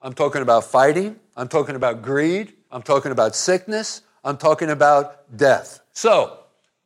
I'm 0.00 0.12
talking 0.12 0.42
about 0.42 0.62
fighting, 0.62 1.18
I'm 1.36 1.48
talking 1.48 1.74
about 1.74 2.00
greed, 2.00 2.52
I'm 2.70 2.82
talking 2.82 3.10
about 3.10 3.34
sickness, 3.34 4.02
I'm 4.24 4.36
talking 4.36 4.70
about 4.70 5.36
death. 5.36 5.80
So, 5.92 6.38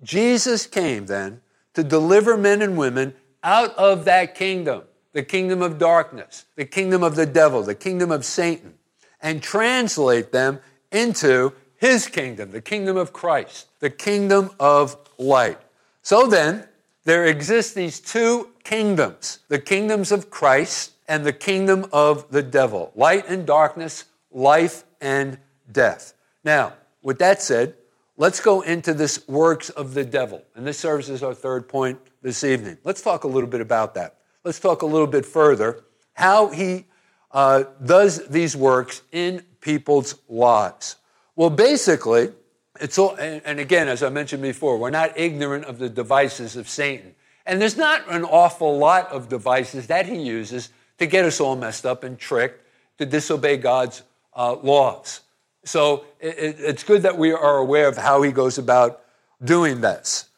Jesus 0.03 0.67
came 0.67 1.07
then 1.07 1.41
to 1.75 1.85
deliver 1.85 2.37
men 2.37 2.63
and 2.63 2.77
women 2.77 3.15
out 3.43 3.75
of 3.77 4.05
that 4.05 4.35
kingdom, 4.35 4.83
the 5.13 5.23
kingdom 5.23 5.63
of 5.63 5.79
darkness, 5.79 6.45
the 6.57 6.65
kingdom 6.65 7.03
of 7.03 7.17
the 7.17 7.27
devil, 7.27 7.63
the 7.63 7.75
kingdom 7.75 8.11
of 8.11 8.25
Satan, 8.25 8.75
and 9.23 9.43
translate 9.43 10.33
them 10.33 10.61
into 10.91 11.53
his 11.77 12.07
kingdom, 12.07 12.51
the 12.51 12.61
kingdom 12.61 12.97
of 12.97 13.13
Christ, 13.13 13.69
the 13.81 13.91
kingdom 13.91 14.51
of 14.59 14.97
light. 15.17 15.59
So 16.03 16.27
then, 16.27 16.67
there 17.05 17.25
exist 17.25 17.75
these 17.75 18.01
two 18.01 18.51
kingdoms 18.65 19.39
the 19.49 19.59
kingdoms 19.59 20.13
of 20.13 20.29
Christ 20.29 20.93
and 21.09 21.25
the 21.25 21.33
kingdom 21.33 21.87
of 21.91 22.31
the 22.31 22.43
devil 22.43 22.93
light 22.95 23.25
and 23.29 23.47
darkness, 23.47 24.05
life 24.31 24.85
and 25.01 25.39
death. 25.73 26.13
Now, 26.45 26.75
with 27.09 27.21
that 27.21 27.41
said, 27.41 27.75
let's 28.19 28.39
go 28.39 28.61
into 28.61 28.93
this 28.93 29.27
works 29.27 29.71
of 29.71 29.95
the 29.95 30.05
devil. 30.05 30.43
And 30.55 30.67
this 30.67 30.79
serves 30.79 31.09
as 31.09 31.23
our 31.23 31.33
third 31.33 31.67
point 31.67 31.99
this 32.21 32.45
evening. 32.45 32.77
Let's 32.85 33.01
talk 33.01 33.25
a 33.25 33.27
little 33.27 33.49
bit 33.49 33.63
about 33.63 33.95
that. 33.95 34.19
Let's 34.45 34.61
talk 34.61 34.83
a 34.83 34.87
little 34.87 35.07
bit 35.07 35.25
further 35.25 35.85
how 36.13 36.49
he 36.49 36.85
uh, 37.31 37.65
does 37.83 38.29
these 38.29 38.55
works 38.55 39.01
in 39.11 39.43
people's 39.63 40.17
lives. 40.29 40.97
Well, 41.35 41.49
basically, 41.49 42.33
it's 42.79 42.99
all, 42.99 43.15
and, 43.17 43.59
again, 43.59 43.89
as 43.89 44.03
I 44.03 44.11
mentioned 44.11 44.43
before, 44.43 44.77
we're 44.77 44.91
not 44.91 45.19
ignorant 45.19 45.65
of 45.65 45.79
the 45.79 45.89
devices 45.89 46.57
of 46.57 46.69
Satan. 46.69 47.15
And 47.47 47.59
there's 47.59 47.79
not 47.79 48.03
an 48.13 48.25
awful 48.25 48.77
lot 48.77 49.11
of 49.11 49.31
devices 49.31 49.87
that 49.87 50.05
he 50.05 50.21
uses 50.21 50.69
to 50.99 51.07
get 51.07 51.25
us 51.25 51.41
all 51.41 51.57
messed 51.57 51.87
up 51.87 52.05
and 52.05 52.19
tricked 52.19 52.69
to 52.99 53.07
disobey 53.07 53.57
God's 53.57 54.03
uh, 54.37 54.57
laws. 54.57 55.23
So 55.69 56.07
it, 56.19 56.57
it's 56.59 56.83
good 56.83 57.03
that 57.03 57.19
we 57.19 57.33
are 57.33 57.59
aware 57.59 57.89
of 57.89 57.97
how 57.97 58.23
he 58.23 58.33
goes 58.33 58.59
about 58.59 59.03
doing 59.45 59.81
this. 59.81 60.29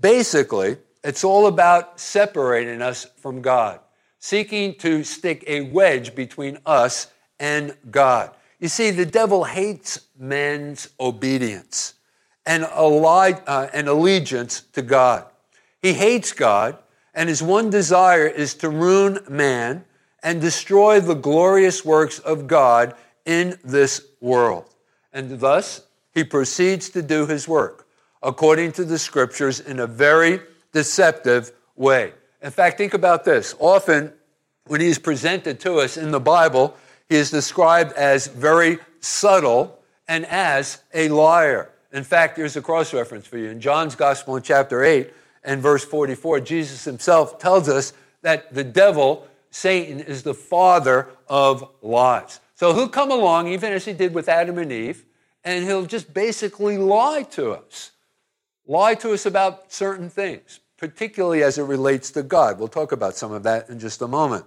Basically, 0.00 0.76
it's 1.02 1.24
all 1.24 1.46
about 1.46 1.98
separating 1.98 2.82
us 2.82 3.06
from 3.16 3.40
God, 3.40 3.80
seeking 4.18 4.74
to 4.76 5.02
stick 5.02 5.44
a 5.46 5.62
wedge 5.62 6.14
between 6.14 6.58
us 6.66 7.08
and 7.40 7.74
God. 7.90 8.32
You 8.60 8.68
see, 8.68 8.90
the 8.90 9.06
devil 9.06 9.44
hates 9.44 10.00
men's 10.18 10.88
obedience 11.00 11.94
and, 12.44 12.64
uh, 12.64 13.68
and 13.72 13.88
allegiance 13.88 14.60
to 14.72 14.82
God. 14.82 15.24
He 15.80 15.94
hates 15.94 16.32
God, 16.32 16.78
and 17.14 17.28
his 17.28 17.42
one 17.42 17.70
desire 17.70 18.26
is 18.26 18.54
to 18.54 18.68
ruin 18.68 19.20
man 19.28 19.84
and 20.22 20.40
destroy 20.40 21.00
the 21.00 21.14
glorious 21.14 21.84
works 21.84 22.18
of 22.18 22.46
God 22.46 22.94
in 23.26 23.58
this 23.62 24.06
world. 24.20 24.74
And 25.12 25.38
thus, 25.40 25.82
he 26.14 26.24
proceeds 26.24 26.88
to 26.90 27.02
do 27.02 27.26
his 27.26 27.46
work 27.46 27.86
according 28.22 28.72
to 28.72 28.84
the 28.84 28.98
scriptures 28.98 29.60
in 29.60 29.78
a 29.78 29.86
very 29.86 30.40
deceptive 30.72 31.52
way. 31.74 32.12
In 32.42 32.50
fact, 32.50 32.78
think 32.78 32.94
about 32.94 33.24
this. 33.24 33.54
Often, 33.58 34.12
when 34.66 34.80
he's 34.80 34.98
presented 34.98 35.60
to 35.60 35.76
us 35.76 35.96
in 35.96 36.10
the 36.10 36.20
Bible, 36.20 36.76
he 37.08 37.16
is 37.16 37.30
described 37.30 37.92
as 37.92 38.26
very 38.26 38.78
subtle 39.00 39.78
and 40.08 40.26
as 40.26 40.82
a 40.94 41.08
liar. 41.08 41.70
In 41.92 42.04
fact, 42.04 42.36
here's 42.36 42.56
a 42.56 42.62
cross 42.62 42.92
reference 42.92 43.26
for 43.26 43.38
you. 43.38 43.50
In 43.50 43.60
John's 43.60 43.94
Gospel 43.94 44.36
in 44.36 44.42
chapter 44.42 44.82
8 44.82 45.12
and 45.44 45.62
verse 45.62 45.84
44, 45.84 46.40
Jesus 46.40 46.84
himself 46.84 47.38
tells 47.38 47.68
us 47.68 47.92
that 48.22 48.52
the 48.52 48.64
devil, 48.64 49.26
Satan, 49.50 50.00
is 50.00 50.22
the 50.22 50.34
father 50.34 51.08
of 51.28 51.68
lies. 51.80 52.40
So 52.56 52.74
he'll 52.74 52.88
come 52.88 53.10
along, 53.10 53.48
even 53.48 53.72
as 53.72 53.84
he 53.84 53.92
did 53.92 54.14
with 54.14 54.28
Adam 54.28 54.58
and 54.58 54.72
Eve, 54.72 55.04
and 55.44 55.64
he'll 55.64 55.86
just 55.86 56.12
basically 56.12 56.78
lie 56.78 57.22
to 57.32 57.52
us. 57.52 57.92
Lie 58.66 58.94
to 58.96 59.12
us 59.12 59.26
about 59.26 59.72
certain 59.72 60.10
things, 60.10 60.60
particularly 60.76 61.42
as 61.42 61.58
it 61.58 61.62
relates 61.62 62.10
to 62.12 62.22
God. 62.22 62.58
We'll 62.58 62.68
talk 62.68 62.92
about 62.92 63.14
some 63.14 63.30
of 63.30 63.42
that 63.44 63.68
in 63.68 63.78
just 63.78 64.02
a 64.02 64.08
moment. 64.08 64.46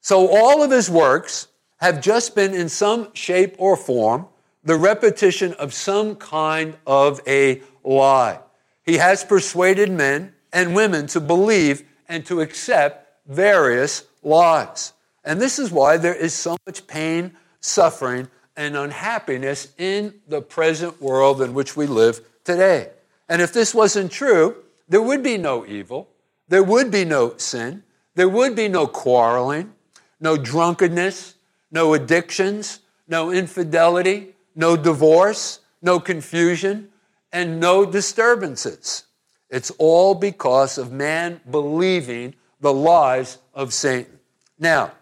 So 0.00 0.28
all 0.28 0.62
of 0.62 0.70
his 0.70 0.90
works 0.90 1.48
have 1.78 2.02
just 2.02 2.34
been 2.34 2.52
in 2.52 2.68
some 2.68 3.14
shape 3.14 3.54
or 3.58 3.76
form 3.76 4.26
the 4.64 4.76
repetition 4.76 5.54
of 5.54 5.72
some 5.72 6.16
kind 6.16 6.76
of 6.86 7.20
a 7.26 7.62
lie. 7.84 8.40
He 8.82 8.96
has 8.96 9.24
persuaded 9.24 9.90
men 9.90 10.34
and 10.52 10.74
women 10.74 11.06
to 11.08 11.20
believe 11.20 11.84
and 12.08 12.26
to 12.26 12.40
accept 12.40 13.06
various 13.26 14.04
lies. 14.22 14.92
And 15.28 15.38
this 15.38 15.58
is 15.58 15.70
why 15.70 15.98
there 15.98 16.14
is 16.14 16.32
so 16.32 16.56
much 16.66 16.86
pain, 16.86 17.36
suffering, 17.60 18.28
and 18.56 18.74
unhappiness 18.74 19.74
in 19.76 20.14
the 20.26 20.40
present 20.40 21.02
world 21.02 21.42
in 21.42 21.52
which 21.52 21.76
we 21.76 21.86
live 21.86 22.22
today. 22.44 22.88
And 23.28 23.42
if 23.42 23.52
this 23.52 23.74
wasn't 23.74 24.10
true, 24.10 24.56
there 24.88 25.02
would 25.02 25.22
be 25.22 25.36
no 25.36 25.66
evil, 25.66 26.08
there 26.48 26.62
would 26.62 26.90
be 26.90 27.04
no 27.04 27.36
sin, 27.36 27.82
there 28.14 28.28
would 28.30 28.56
be 28.56 28.68
no 28.68 28.86
quarreling, 28.86 29.74
no 30.18 30.38
drunkenness, 30.38 31.34
no 31.70 31.92
addictions, 31.92 32.80
no 33.06 33.30
infidelity, 33.30 34.34
no 34.54 34.78
divorce, 34.78 35.60
no 35.82 36.00
confusion, 36.00 36.88
and 37.34 37.60
no 37.60 37.84
disturbances. 37.84 39.04
It's 39.50 39.70
all 39.72 40.14
because 40.14 40.78
of 40.78 40.90
man 40.90 41.42
believing 41.50 42.34
the 42.60 42.72
lies 42.72 43.36
of 43.52 43.74
Satan. 43.74 44.20
Now, 44.58 44.92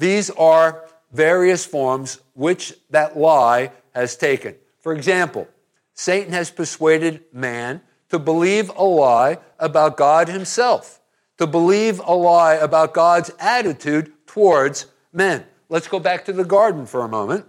these 0.00 0.30
are 0.30 0.86
various 1.12 1.66
forms 1.66 2.20
which 2.32 2.72
that 2.88 3.18
lie 3.18 3.70
has 3.94 4.16
taken. 4.16 4.56
For 4.78 4.94
example, 4.94 5.46
Satan 5.92 6.32
has 6.32 6.50
persuaded 6.50 7.22
man 7.34 7.82
to 8.08 8.18
believe 8.18 8.70
a 8.70 8.82
lie 8.82 9.38
about 9.58 9.98
God 9.98 10.28
himself, 10.28 11.00
to 11.36 11.46
believe 11.46 12.00
a 12.00 12.14
lie 12.14 12.54
about 12.54 12.94
God's 12.94 13.30
attitude 13.38 14.10
towards 14.26 14.86
men. 15.12 15.44
Let's 15.68 15.86
go 15.86 16.00
back 16.00 16.24
to 16.24 16.32
the 16.32 16.44
garden 16.44 16.86
for 16.86 17.02
a 17.02 17.08
moment. 17.08 17.44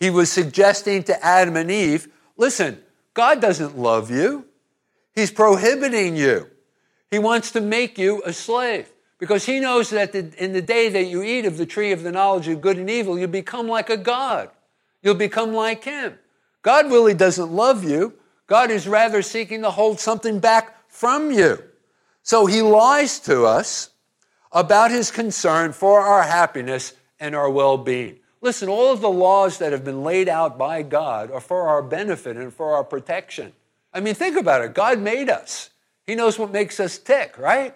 He 0.00 0.10
was 0.10 0.32
suggesting 0.32 1.04
to 1.04 1.24
Adam 1.24 1.56
and 1.56 1.70
Eve 1.70 2.08
listen, 2.36 2.82
God 3.14 3.40
doesn't 3.40 3.78
love 3.78 4.10
you, 4.10 4.46
He's 5.14 5.30
prohibiting 5.30 6.16
you. 6.16 6.50
He 7.12 7.20
wants 7.20 7.52
to 7.52 7.60
make 7.60 7.96
you 7.96 8.24
a 8.26 8.32
slave 8.32 8.90
because 9.18 9.46
he 9.46 9.60
knows 9.60 9.90
that 9.90 10.14
in 10.14 10.52
the 10.52 10.62
day 10.62 10.88
that 10.88 11.04
you 11.04 11.22
eat 11.22 11.46
of 11.46 11.56
the 11.56 11.66
tree 11.66 11.92
of 11.92 12.02
the 12.02 12.12
knowledge 12.12 12.48
of 12.48 12.60
good 12.60 12.78
and 12.78 12.90
evil, 12.90 13.18
you 13.18 13.28
become 13.28 13.68
like 13.68 13.90
a 13.90 13.96
God. 13.96 14.50
You'll 15.02 15.14
become 15.14 15.52
like 15.52 15.84
him. 15.84 16.18
God 16.62 16.86
really 16.86 17.14
doesn't 17.14 17.52
love 17.52 17.84
you. 17.84 18.14
God 18.46 18.70
is 18.70 18.88
rather 18.88 19.22
seeking 19.22 19.62
to 19.62 19.70
hold 19.70 20.00
something 20.00 20.40
back 20.40 20.90
from 20.90 21.30
you. 21.30 21.62
So 22.22 22.46
he 22.46 22.62
lies 22.62 23.18
to 23.20 23.44
us 23.44 23.90
about 24.50 24.90
his 24.90 25.10
concern 25.10 25.72
for 25.72 26.00
our 26.00 26.22
happiness 26.22 26.94
and 27.20 27.34
our 27.34 27.50
well 27.50 27.76
being. 27.76 28.18
Listen, 28.40 28.68
all 28.68 28.92
of 28.92 29.00
the 29.00 29.10
laws 29.10 29.58
that 29.58 29.72
have 29.72 29.84
been 29.84 30.02
laid 30.02 30.28
out 30.28 30.58
by 30.58 30.82
God 30.82 31.30
are 31.30 31.40
for 31.40 31.68
our 31.68 31.82
benefit 31.82 32.36
and 32.36 32.52
for 32.52 32.74
our 32.74 32.84
protection. 32.84 33.52
I 33.92 34.00
mean, 34.00 34.14
think 34.14 34.36
about 34.36 34.62
it. 34.62 34.74
God 34.74 35.00
made 35.00 35.30
us. 35.30 35.70
He 36.06 36.14
knows 36.14 36.38
what 36.38 36.52
makes 36.52 36.78
us 36.80 36.98
tick, 36.98 37.38
right? 37.38 37.74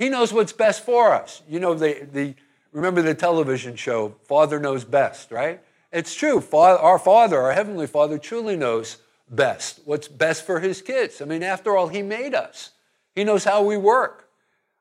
He 0.00 0.08
knows 0.08 0.32
what's 0.32 0.54
best 0.54 0.82
for 0.82 1.12
us. 1.12 1.42
You 1.46 1.60
know, 1.60 1.74
the, 1.74 2.08
the 2.10 2.34
remember 2.72 3.02
the 3.02 3.14
television 3.14 3.76
show, 3.76 4.14
Father 4.24 4.58
Knows 4.58 4.82
Best, 4.82 5.30
right? 5.30 5.60
It's 5.92 6.14
true. 6.14 6.40
Father, 6.40 6.80
our 6.80 6.98
Father, 6.98 7.38
our 7.38 7.52
Heavenly 7.52 7.86
Father, 7.86 8.16
truly 8.16 8.56
knows 8.56 8.96
best, 9.28 9.80
what's 9.84 10.08
best 10.08 10.46
for 10.46 10.58
His 10.58 10.80
kids. 10.80 11.20
I 11.20 11.26
mean, 11.26 11.42
after 11.42 11.76
all, 11.76 11.88
He 11.88 12.00
made 12.00 12.34
us. 12.34 12.70
He 13.14 13.24
knows 13.24 13.44
how 13.44 13.62
we 13.62 13.76
work. 13.76 14.30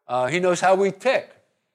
Uh, 0.07 0.27
he 0.27 0.39
knows 0.39 0.61
how 0.61 0.75
we 0.75 0.89
tick, 0.89 1.29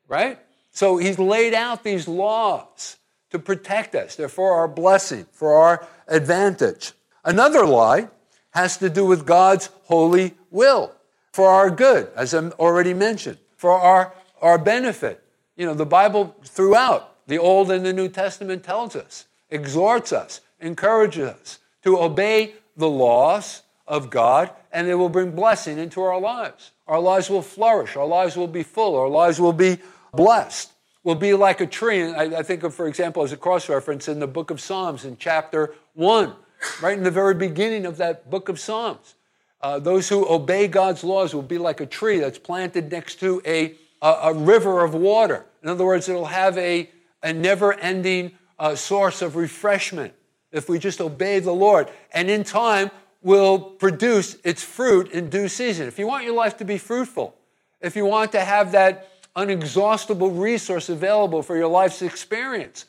right? 0.09 0.39
So 0.71 0.97
He's 0.97 1.19
laid 1.19 1.53
out 1.53 1.85
these 1.85 2.09
laws 2.09 2.97
to 3.29 3.39
protect 3.39 3.95
us. 3.95 4.17
They're 4.17 4.31
for 4.31 4.55
our 4.55 4.69
blessing, 4.69 5.27
for 5.33 5.55
our 5.55 5.87
advantage. 6.09 6.93
Another 7.23 7.67
lie 7.67 8.09
has 8.53 8.79
to 8.79 8.89
do 8.89 9.05
with 9.05 9.27
God's 9.27 9.69
holy 9.85 10.33
will 10.51 10.94
for 11.35 11.49
our 11.49 11.69
good, 11.69 12.09
as 12.15 12.33
I 12.33 12.39
already 12.61 12.95
mentioned, 12.95 13.39
for 13.57 13.73
our, 13.73 14.15
our 14.41 14.57
benefit. 14.57 15.21
You 15.57 15.67
know, 15.67 15.75
the 15.75 15.85
Bible 15.85 16.37
throughout 16.45 17.27
the 17.27 17.39
Old 17.39 17.73
and 17.73 17.85
the 17.85 17.93
New 17.93 18.09
Testament 18.09 18.63
tells 18.63 18.95
us, 18.95 19.27
exhorts 19.51 20.13
us, 20.13 20.43
encourages 20.61 21.31
us 21.31 21.59
to 21.83 21.99
obey 21.99 22.55
the 22.77 22.89
laws 22.89 23.63
of 23.89 24.11
God, 24.11 24.49
and 24.71 24.87
they 24.87 24.95
will 24.95 25.09
bring 25.09 25.33
blessing 25.33 25.77
into 25.77 26.01
our 26.03 26.21
lives. 26.21 26.71
Our 26.87 27.01
lives 27.01 27.29
will 27.29 27.43
flourish, 27.43 27.97
our 27.97 28.07
lives 28.07 28.37
will 28.37 28.47
be 28.47 28.63
full, 28.63 28.95
our 28.95 29.09
lives 29.09 29.41
will 29.41 29.53
be 29.53 29.79
blessed. 30.13 30.71
We'll 31.03 31.17
be 31.17 31.35
like 31.35 31.61
a 31.61 31.67
tree. 31.67 32.01
And 32.01 32.15
I, 32.15 32.39
I 32.39 32.43
think 32.45 32.63
of, 32.63 32.77
for 32.77 32.87
example, 32.87 33.25
as 33.25 33.33
a 33.33 33.37
cross 33.37 33.69
reference 33.69 34.07
in 34.07 34.21
the 34.21 34.29
book 34.29 34.53
of 34.53 34.61
Psalms 34.61 35.05
in 35.05 35.17
chapter 35.17 35.75
1, 35.95 36.33
right 36.81 36.97
in 36.97 37.03
the 37.03 37.11
very 37.11 37.35
beginning 37.35 37.87
of 37.87 37.97
that 37.97 38.31
book 38.31 38.49
of 38.49 38.61
Psalms. 38.61 39.17
Uh, 39.65 39.79
those 39.79 40.11
who 40.11 40.29
obey 40.29 40.69
God's 40.69 41.03
laws 41.03 41.35
will 41.35 41.41
be 41.41 41.57
like 41.57 41.81
a 41.81 41.87
tree 41.87 42.19
that's 42.19 42.39
planted 42.39 42.93
next 42.93 43.19
to 43.21 43.41
a, 43.47 43.75
a, 44.03 44.09
a 44.25 44.35
river 44.35 44.85
of 44.85 44.93
water. 44.93 45.47
In 45.63 45.71
other 45.71 45.87
words, 45.87 46.07
it'll 46.07 46.27
have 46.27 46.59
a, 46.59 46.91
a 47.23 47.33
never 47.33 47.73
ending 47.73 48.33
uh, 48.59 48.75
source 48.75 49.23
of 49.23 49.37
refreshment 49.37 50.13
if 50.53 50.69
we 50.69 50.79
just 50.79 51.01
obey 51.01 51.39
the 51.39 51.51
Lord. 51.51 51.89
And 52.13 52.29
in 52.29 52.45
time, 52.45 52.91
will 53.23 53.59
produce 53.59 54.37
its 54.45 54.63
fruit 54.63 55.11
in 55.13 55.31
due 55.31 55.49
season. 55.49 55.89
If 55.89 55.99
you 55.99 56.07
want 56.07 56.25
your 56.25 56.35
life 56.35 56.59
to 56.59 56.67
be 56.67 56.77
fruitful, 56.77 57.35
if 57.81 57.97
you 57.97 58.05
want 58.05 58.33
to 58.33 58.41
have 58.41 58.73
that 58.73 59.09
unexhaustible 59.35 60.39
resource 60.39 60.91
available 60.91 61.43
for 61.43 61.57
your 61.57 61.69
life's 61.69 62.03
experience, 62.03 62.85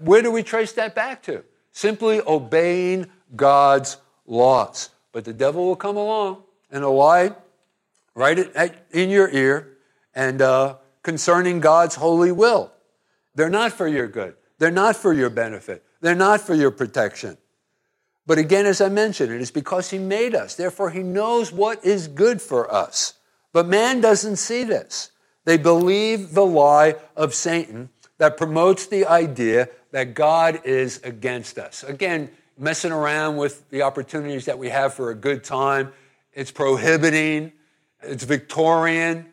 where 0.00 0.22
do 0.22 0.30
we 0.30 0.42
trace 0.42 0.72
that 0.72 0.94
back 0.94 1.22
to? 1.24 1.44
Simply 1.72 2.22
obeying 2.26 3.10
God's 3.36 3.98
laws. 4.26 4.88
But 5.12 5.24
the 5.24 5.32
devil 5.32 5.66
will 5.66 5.76
come 5.76 5.96
along 5.96 6.42
and 6.70 6.84
a 6.84 6.88
lie 6.88 7.34
right 8.14 8.38
in 8.90 9.10
your 9.10 9.30
ear 9.30 9.78
and 10.14 10.42
uh, 10.42 10.76
concerning 11.02 11.60
God's 11.60 11.94
holy 11.94 12.32
will. 12.32 12.72
They're 13.34 13.48
not 13.48 13.72
for 13.72 13.86
your 13.86 14.08
good. 14.08 14.34
They're 14.58 14.70
not 14.70 14.96
for 14.96 15.12
your 15.12 15.30
benefit. 15.30 15.84
They're 16.00 16.14
not 16.14 16.40
for 16.40 16.54
your 16.54 16.70
protection. 16.70 17.38
But 18.26 18.38
again, 18.38 18.66
as 18.66 18.80
I 18.80 18.88
mentioned, 18.88 19.32
it 19.32 19.40
is 19.40 19.50
because 19.50 19.90
He 19.90 19.98
made 19.98 20.34
us. 20.34 20.54
Therefore, 20.54 20.90
He 20.90 21.02
knows 21.02 21.52
what 21.52 21.84
is 21.84 22.08
good 22.08 22.42
for 22.42 22.72
us. 22.72 23.14
But 23.52 23.66
man 23.66 24.00
doesn't 24.00 24.36
see 24.36 24.64
this. 24.64 25.12
They 25.44 25.56
believe 25.56 26.34
the 26.34 26.44
lie 26.44 26.96
of 27.16 27.32
Satan 27.32 27.88
that 28.18 28.36
promotes 28.36 28.86
the 28.86 29.06
idea 29.06 29.70
that 29.92 30.14
God 30.14 30.60
is 30.64 31.00
against 31.02 31.58
us. 31.58 31.82
Again, 31.84 32.30
messing 32.58 32.92
around 32.92 33.36
with 33.36 33.68
the 33.70 33.82
opportunities 33.82 34.46
that 34.46 34.58
we 34.58 34.68
have 34.68 34.94
for 34.94 35.10
a 35.10 35.14
good 35.14 35.44
time. 35.44 35.92
It's 36.32 36.50
prohibiting, 36.50 37.52
it's 38.02 38.24
Victorian. 38.24 39.26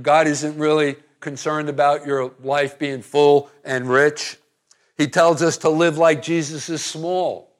God 0.00 0.26
isn't 0.26 0.58
really 0.58 0.96
concerned 1.20 1.68
about 1.68 2.06
your 2.06 2.32
life 2.42 2.78
being 2.78 3.02
full 3.02 3.50
and 3.64 3.88
rich. 3.88 4.38
He 4.96 5.08
tells 5.08 5.42
us 5.42 5.58
to 5.58 5.68
live 5.68 5.98
like 5.98 6.22
Jesus 6.22 6.68
is 6.68 6.84
small. 6.84 7.52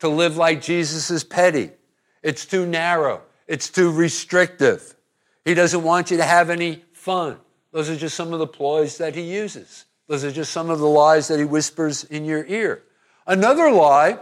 To 0.00 0.08
live 0.08 0.36
like 0.36 0.60
Jesus 0.60 1.10
is 1.10 1.24
petty. 1.24 1.70
It's 2.22 2.44
too 2.44 2.66
narrow. 2.66 3.22
It's 3.46 3.70
too 3.70 3.92
restrictive. 3.92 4.94
He 5.44 5.54
doesn't 5.54 5.82
want 5.82 6.10
you 6.10 6.16
to 6.18 6.24
have 6.24 6.50
any 6.50 6.84
fun. 6.92 7.38
Those 7.72 7.88
are 7.88 7.96
just 7.96 8.16
some 8.16 8.32
of 8.32 8.38
the 8.38 8.46
ploys 8.46 8.98
that 8.98 9.14
he 9.14 9.22
uses. 9.22 9.84
Those 10.08 10.24
are 10.24 10.30
just 10.30 10.52
some 10.52 10.70
of 10.70 10.78
the 10.78 10.86
lies 10.86 11.28
that 11.28 11.38
he 11.38 11.44
whispers 11.44 12.04
in 12.04 12.24
your 12.24 12.44
ear. 12.46 12.82
Another 13.26 13.70
lie 13.70 14.18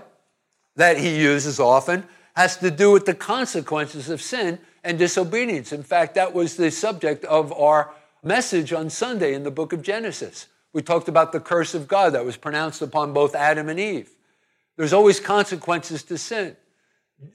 that 0.77 0.99
he 0.99 1.21
uses 1.21 1.61
often 1.61 2.05
has 2.35 2.57
to 2.59 2.71
do 2.71 2.91
with 2.91 3.07
the 3.07 3.15
consequences 3.15 4.09
of 4.09 4.21
sin 4.21 4.59
and 4.83 4.99
disobedience. 4.99 5.73
In 5.73 5.83
fact, 5.83 6.15
that 6.15 6.35
was 6.35 6.57
the 6.57 6.71
subject 6.71 7.25
of 7.25 7.53
our 7.53 7.93
message 8.23 8.73
on 8.73 8.91
Sunday 8.91 9.35
in 9.35 9.45
the 9.45 9.51
book 9.51 9.73
of 9.73 9.83
Genesis. 9.83 10.47
We 10.73 10.83
talked 10.83 11.09
about 11.09 11.33
the 11.33 11.41
curse 11.41 11.75
of 11.75 11.87
God 11.87 12.15
that 12.15 12.25
was 12.25 12.37
pronounced 12.37 12.83
upon 12.83 13.13
both 13.13 13.35
Adam 13.35 13.69
and 13.69 13.79
Eve. 13.79 14.11
There's 14.77 14.93
always 14.93 15.21
consequences 15.21 16.03
to 16.05 16.19
sin. 16.19 16.57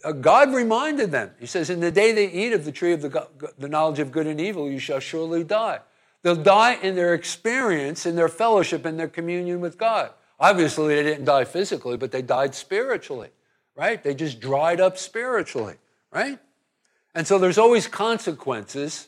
Uh, 0.04 0.12
God 0.12 0.54
reminded 0.54 1.12
them. 1.12 1.32
He 1.40 1.46
says, 1.46 1.70
In 1.70 1.80
the 1.80 1.92
day 1.92 2.12
they 2.12 2.30
eat 2.30 2.52
of 2.52 2.66
the 2.66 2.72
tree 2.72 2.92
of 2.92 3.02
the, 3.02 3.28
the 3.58 3.70
knowledge 3.70 4.00
of 4.00 4.12
good 4.12 4.28
and 4.28 4.42
evil, 4.42 4.70
you 4.70 4.80
shall 4.80 5.00
surely 5.00 5.46
die. 5.46 5.80
They'll 6.22 6.36
die 6.36 6.74
in 6.74 6.96
their 6.96 7.14
experience, 7.14 8.06
in 8.06 8.18
their 8.18 8.28
fellowship, 8.28 8.86
in 8.86 8.98
their 8.98 9.08
communion 9.08 9.62
with 9.62 9.78
God. 9.78 10.12
Obviously, 10.40 10.96
they 10.96 11.04
didn't 11.04 11.26
die 11.26 11.44
physically, 11.44 11.98
but 11.98 12.12
they 12.12 12.22
died 12.22 12.56
spiritually, 12.56 13.30
right? 13.76 14.02
They 14.02 14.16
just 14.16 14.40
dried 14.40 14.80
up 14.80 14.98
spiritually, 14.98 15.76
right? 16.12 16.40
And 17.14 17.28
so 17.28 17.38
there's 17.38 17.58
always 17.58 17.88
consequences 17.88 19.08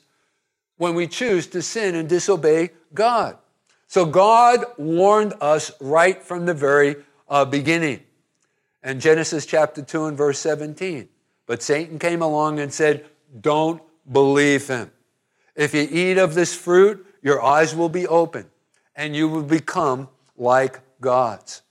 when 0.78 0.96
we 0.96 1.08
choose 1.08 1.48
to 1.48 1.62
sin 1.62 1.96
and 1.96 2.10
disobey 2.10 2.72
God. 2.94 3.38
So 3.88 4.06
God 4.06 4.66
warned 4.78 5.34
us 5.40 5.72
right 5.80 6.22
from 6.22 6.46
the 6.46 6.54
very 6.54 6.96
uh, 7.30 7.46
beginning 7.46 8.02
and 8.84 9.00
Genesis 9.00 9.46
chapter 9.46 9.82
2 9.82 10.06
and 10.06 10.18
verse 10.18 10.40
17. 10.40 11.08
But 11.46 11.62
Satan 11.62 12.00
came 12.00 12.22
along 12.22 12.60
and 12.60 12.74
said, 12.74 13.06
Don't 13.40 13.82
believe 14.12 14.68
him. 14.68 14.92
If 15.56 15.74
you 15.74 15.88
eat 15.90 16.18
of 16.18 16.34
this 16.34 16.56
fruit, 16.56 17.06
your 17.22 17.44
eyes 17.44 17.76
will 17.76 17.90
be 17.90 18.08
open 18.08 18.50
and 18.96 19.16
you 19.16 19.28
will 19.30 19.44
become 19.44 20.10
like 20.38 20.80
gods. 21.02 21.64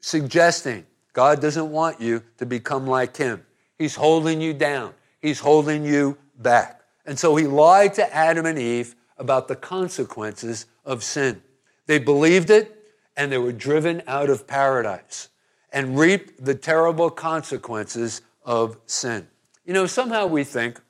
Suggesting 0.00 0.86
God 1.12 1.42
doesn't 1.42 1.70
want 1.70 2.00
you 2.00 2.22
to 2.38 2.46
become 2.46 2.86
like 2.86 3.16
him. 3.16 3.44
He's 3.78 3.96
holding 3.96 4.40
you 4.40 4.54
down, 4.54 4.94
he's 5.20 5.40
holding 5.40 5.84
you 5.84 6.16
back. 6.38 6.80
And 7.04 7.18
so 7.18 7.36
he 7.36 7.46
lied 7.46 7.94
to 7.94 8.14
Adam 8.14 8.46
and 8.46 8.58
Eve 8.58 8.94
about 9.18 9.48
the 9.48 9.56
consequences 9.56 10.66
of 10.84 11.02
sin. 11.02 11.42
They 11.86 11.98
believed 11.98 12.50
it 12.50 12.76
and 13.16 13.30
they 13.30 13.38
were 13.38 13.52
driven 13.52 14.02
out 14.06 14.30
of 14.30 14.46
paradise 14.46 15.28
and 15.72 15.98
reap 15.98 16.42
the 16.42 16.54
terrible 16.54 17.10
consequences 17.10 18.22
of 18.44 18.78
sin. 18.86 19.26
You 19.64 19.74
know, 19.74 19.86
somehow 19.86 20.26
we 20.26 20.44
think 20.44 20.80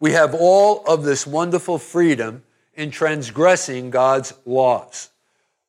we 0.00 0.12
have 0.12 0.34
all 0.34 0.84
of 0.86 1.04
this 1.04 1.26
wonderful 1.26 1.78
freedom 1.78 2.42
in 2.74 2.90
transgressing 2.90 3.90
God's 3.90 4.34
laws. 4.44 5.10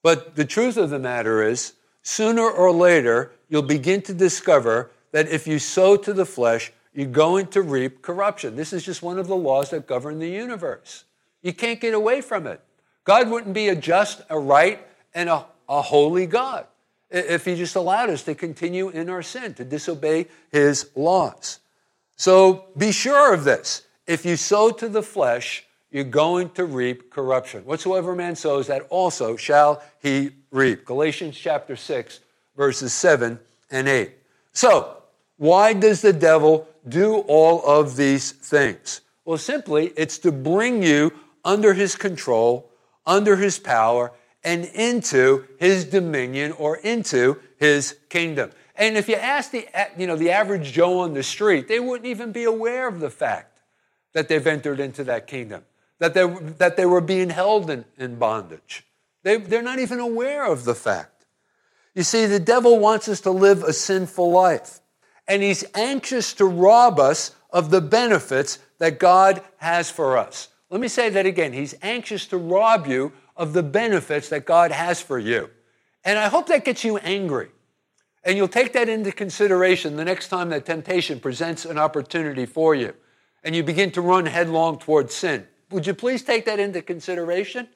But 0.08 0.38
the 0.38 0.46
truth 0.46 0.78
of 0.78 0.90
the 0.90 1.00
matter 1.00 1.44
is, 1.44 1.74
sooner 2.02 2.50
or 2.50 2.72
later, 2.72 3.34
you'll 3.50 3.62
begin 3.62 4.02
to 4.04 4.14
discover 4.14 4.90
that 5.12 5.28
if 5.28 5.46
you 5.46 5.60
sow 5.60 5.98
to 5.98 6.14
the 6.14 6.26
flesh, 6.26 6.72
you're 6.94 7.08
going 7.08 7.48
to 7.48 7.62
reap 7.62 8.02
corruption. 8.02 8.56
This 8.56 8.72
is 8.72 8.86
just 8.86 9.04
one 9.04 9.20
of 9.20 9.28
the 9.28 9.36
laws 9.36 9.72
that 9.72 9.86
govern 9.86 10.20
the 10.20 10.30
universe. 10.30 11.04
You 11.42 11.52
can't 11.52 11.82
get 11.82 11.94
away 11.94 12.22
from 12.22 12.48
it. 12.48 12.62
God 13.04 13.30
wouldn't 13.30 13.54
be 13.54 13.68
a 13.68 13.76
just, 13.76 14.22
a 14.30 14.40
right, 14.40 14.80
and 15.14 15.28
a, 15.28 15.46
a 15.68 15.82
holy 15.82 16.26
God 16.26 16.68
if 17.12 17.44
he 17.44 17.58
just 17.58 17.76
allowed 17.76 18.10
us 18.10 18.24
to 18.24 18.34
continue 18.34 18.88
in 18.88 19.10
our 19.10 19.22
sin, 19.22 19.56
to 19.56 19.66
disobey 19.66 20.28
his 20.54 20.90
laws. 20.96 21.60
So 22.16 22.68
be 22.78 22.94
sure 22.94 23.34
of 23.34 23.44
this. 23.44 23.86
If 24.08 24.26
you 24.26 24.38
sow 24.38 24.70
to 24.70 24.88
the 24.88 25.04
flesh, 25.04 25.66
you're 25.98 26.06
going 26.06 26.52
to 26.52 26.64
reap 26.64 27.10
corruption. 27.10 27.66
Whatsoever 27.66 28.14
man 28.14 28.36
sows, 28.36 28.68
that 28.68 28.86
also 28.92 29.36
shall 29.36 29.82
he 30.00 30.30
reap. 30.52 30.86
Galatians 30.86 31.36
chapter 31.36 31.76
6, 31.76 32.20
verses 32.56 32.94
7 32.94 33.40
and 33.72 33.88
8. 33.88 34.12
So, 34.54 34.98
why 35.38 35.74
does 35.74 36.04
the 36.04 36.14
devil 36.14 36.68
do 36.88 37.18
all 37.28 37.66
of 37.66 37.96
these 37.96 38.32
things? 38.32 39.02
Well, 39.26 39.40
simply, 39.40 39.88
it's 39.98 40.20
to 40.20 40.32
bring 40.32 40.84
you 40.84 41.12
under 41.44 41.74
his 41.74 41.96
control, 41.96 42.70
under 43.08 43.36
his 43.36 43.58
power, 43.58 44.12
and 44.44 44.66
into 44.66 45.46
his 45.60 45.84
dominion 45.84 46.52
or 46.52 46.78
into 46.78 47.40
his 47.58 47.98
kingdom. 48.10 48.52
And 48.76 48.98
if 48.98 49.10
you 49.10 49.16
ask 49.16 49.50
the, 49.50 49.68
you 49.98 50.06
know, 50.06 50.16
the 50.16 50.30
average 50.30 50.72
Joe 50.74 51.00
on 51.00 51.16
the 51.16 51.24
street, 51.24 51.68
they 51.68 51.80
wouldn't 51.80 52.06
even 52.06 52.32
be 52.32 52.44
aware 52.44 52.88
of 52.88 53.00
the 53.00 53.10
fact 53.10 53.60
that 54.14 54.28
they've 54.28 54.46
entered 54.46 54.80
into 54.80 55.04
that 55.06 55.28
kingdom, 55.28 55.64
that 56.00 56.14
they, 56.14 56.28
that 56.58 56.78
they 56.78 56.86
were 56.86 57.02
being 57.02 57.30
held 57.30 57.70
in, 57.70 57.86
in 57.98 58.16
bondage. 58.16 58.86
They, 59.24 59.38
they're 59.38 59.62
not 59.62 59.80
even 59.80 60.00
aware 60.00 60.46
of 60.46 60.64
the 60.64 60.76
fact. 60.76 61.26
You 61.96 62.04
see, 62.04 62.26
the 62.26 62.40
devil 62.40 62.80
wants 62.80 63.08
us 63.08 63.22
to 63.22 63.32
live 63.32 63.64
a 63.64 63.74
sinful 63.74 64.32
life, 64.32 64.80
and 65.28 65.42
he's 65.42 65.66
anxious 65.74 66.34
to 66.36 66.46
rob 66.46 67.00
us 67.00 67.36
of 67.50 67.72
the 67.72 67.82
benefits 67.82 68.60
that 68.78 69.00
God 69.00 69.42
has 69.58 69.90
for 69.90 70.18
us. 70.18 70.50
Let 70.70 70.82
me 70.82 70.88
say 70.88 71.10
that 71.10 71.26
again. 71.26 71.54
He's 71.54 71.76
anxious 71.82 72.28
to 72.28 72.38
rob 72.38 72.88
you 72.88 73.14
of 73.36 73.54
the 73.54 73.64
benefits 73.64 74.30
that 74.30 74.46
God 74.46 74.72
has 74.72 75.02
for 75.02 75.18
you. 75.18 75.50
And 76.04 76.20
I 76.20 76.28
hope 76.28 76.48
that 76.48 76.66
gets 76.66 76.84
you 76.84 76.98
angry. 76.98 77.50
And 78.24 78.36
you'll 78.38 78.48
take 78.48 78.74
that 78.74 78.90
into 78.90 79.12
consideration 79.12 79.96
the 79.96 80.06
next 80.06 80.28
time 80.28 80.50
that 80.50 80.66
temptation 80.66 81.20
presents 81.20 81.66
an 81.66 81.78
opportunity 81.78 82.46
for 82.46 82.76
you 82.76 82.94
and 83.44 83.56
you 83.56 83.64
begin 83.64 83.92
to 83.92 84.02
run 84.02 84.26
headlong 84.26 84.78
towards 84.78 85.14
sin. 85.14 85.48
Would 85.72 85.86
you 85.86 85.94
please 85.94 86.24
take 86.24 86.46
that 86.46 86.60
into 86.60 86.82
consideration? 86.82 87.68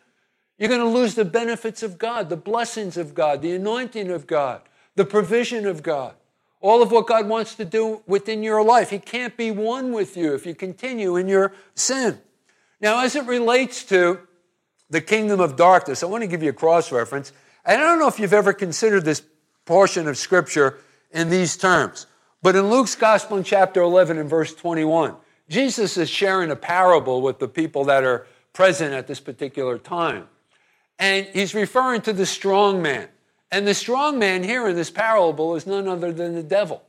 You're 0.57 0.69
going 0.69 0.81
to 0.81 0.87
lose 0.87 1.15
the 1.15 1.25
benefits 1.25 1.83
of 1.83 1.97
God, 1.97 2.29
the 2.29 2.37
blessings 2.37 2.95
of 2.95 3.15
God, 3.15 3.41
the 3.41 3.53
anointing 3.53 4.11
of 4.11 4.27
God, 4.27 4.61
the 4.95 5.05
provision 5.05 5.65
of 5.65 5.81
God, 5.81 6.13
all 6.59 6.83
of 6.83 6.91
what 6.91 7.07
God 7.07 7.27
wants 7.27 7.55
to 7.55 7.65
do 7.65 8.03
within 8.05 8.43
your 8.43 8.63
life. 8.63 8.91
He 8.91 8.99
can't 8.99 9.35
be 9.35 9.51
one 9.51 9.91
with 9.91 10.15
you 10.15 10.33
if 10.35 10.45
you 10.45 10.53
continue 10.53 11.15
in 11.15 11.27
your 11.27 11.53
sin. 11.73 12.19
Now, 12.79 13.03
as 13.03 13.15
it 13.15 13.25
relates 13.25 13.83
to 13.85 14.19
the 14.89 15.01
kingdom 15.01 15.39
of 15.39 15.55
darkness, 15.55 16.03
I 16.03 16.05
want 16.05 16.21
to 16.21 16.27
give 16.27 16.43
you 16.43 16.49
a 16.49 16.53
cross 16.53 16.91
reference. 16.91 17.33
And 17.65 17.81
I 17.81 17.83
don't 17.83 17.99
know 17.99 18.07
if 18.07 18.19
you've 18.19 18.33
ever 18.33 18.53
considered 18.53 19.05
this 19.05 19.23
portion 19.65 20.07
of 20.07 20.17
Scripture 20.17 20.77
in 21.11 21.29
these 21.29 21.57
terms, 21.57 22.07
but 22.41 22.55
in 22.55 22.69
Luke's 22.69 22.95
Gospel 22.95 23.37
in 23.37 23.43
chapter 23.43 23.81
11 23.81 24.17
and 24.17 24.29
verse 24.29 24.53
21, 24.53 25.15
Jesus 25.51 25.97
is 25.97 26.09
sharing 26.09 26.49
a 26.49 26.55
parable 26.55 27.21
with 27.21 27.39
the 27.39 27.47
people 27.49 27.83
that 27.85 28.05
are 28.05 28.25
present 28.53 28.93
at 28.93 29.05
this 29.05 29.19
particular 29.19 29.77
time. 29.77 30.29
And 30.97 31.25
he's 31.33 31.53
referring 31.53 32.01
to 32.03 32.13
the 32.13 32.25
strong 32.25 32.81
man. 32.81 33.09
And 33.51 33.67
the 33.67 33.73
strong 33.73 34.17
man 34.17 34.43
here 34.43 34.65
in 34.69 34.77
this 34.77 34.89
parable 34.89 35.55
is 35.55 35.67
none 35.67 35.89
other 35.89 36.13
than 36.13 36.35
the 36.35 36.43
devil. 36.43 36.81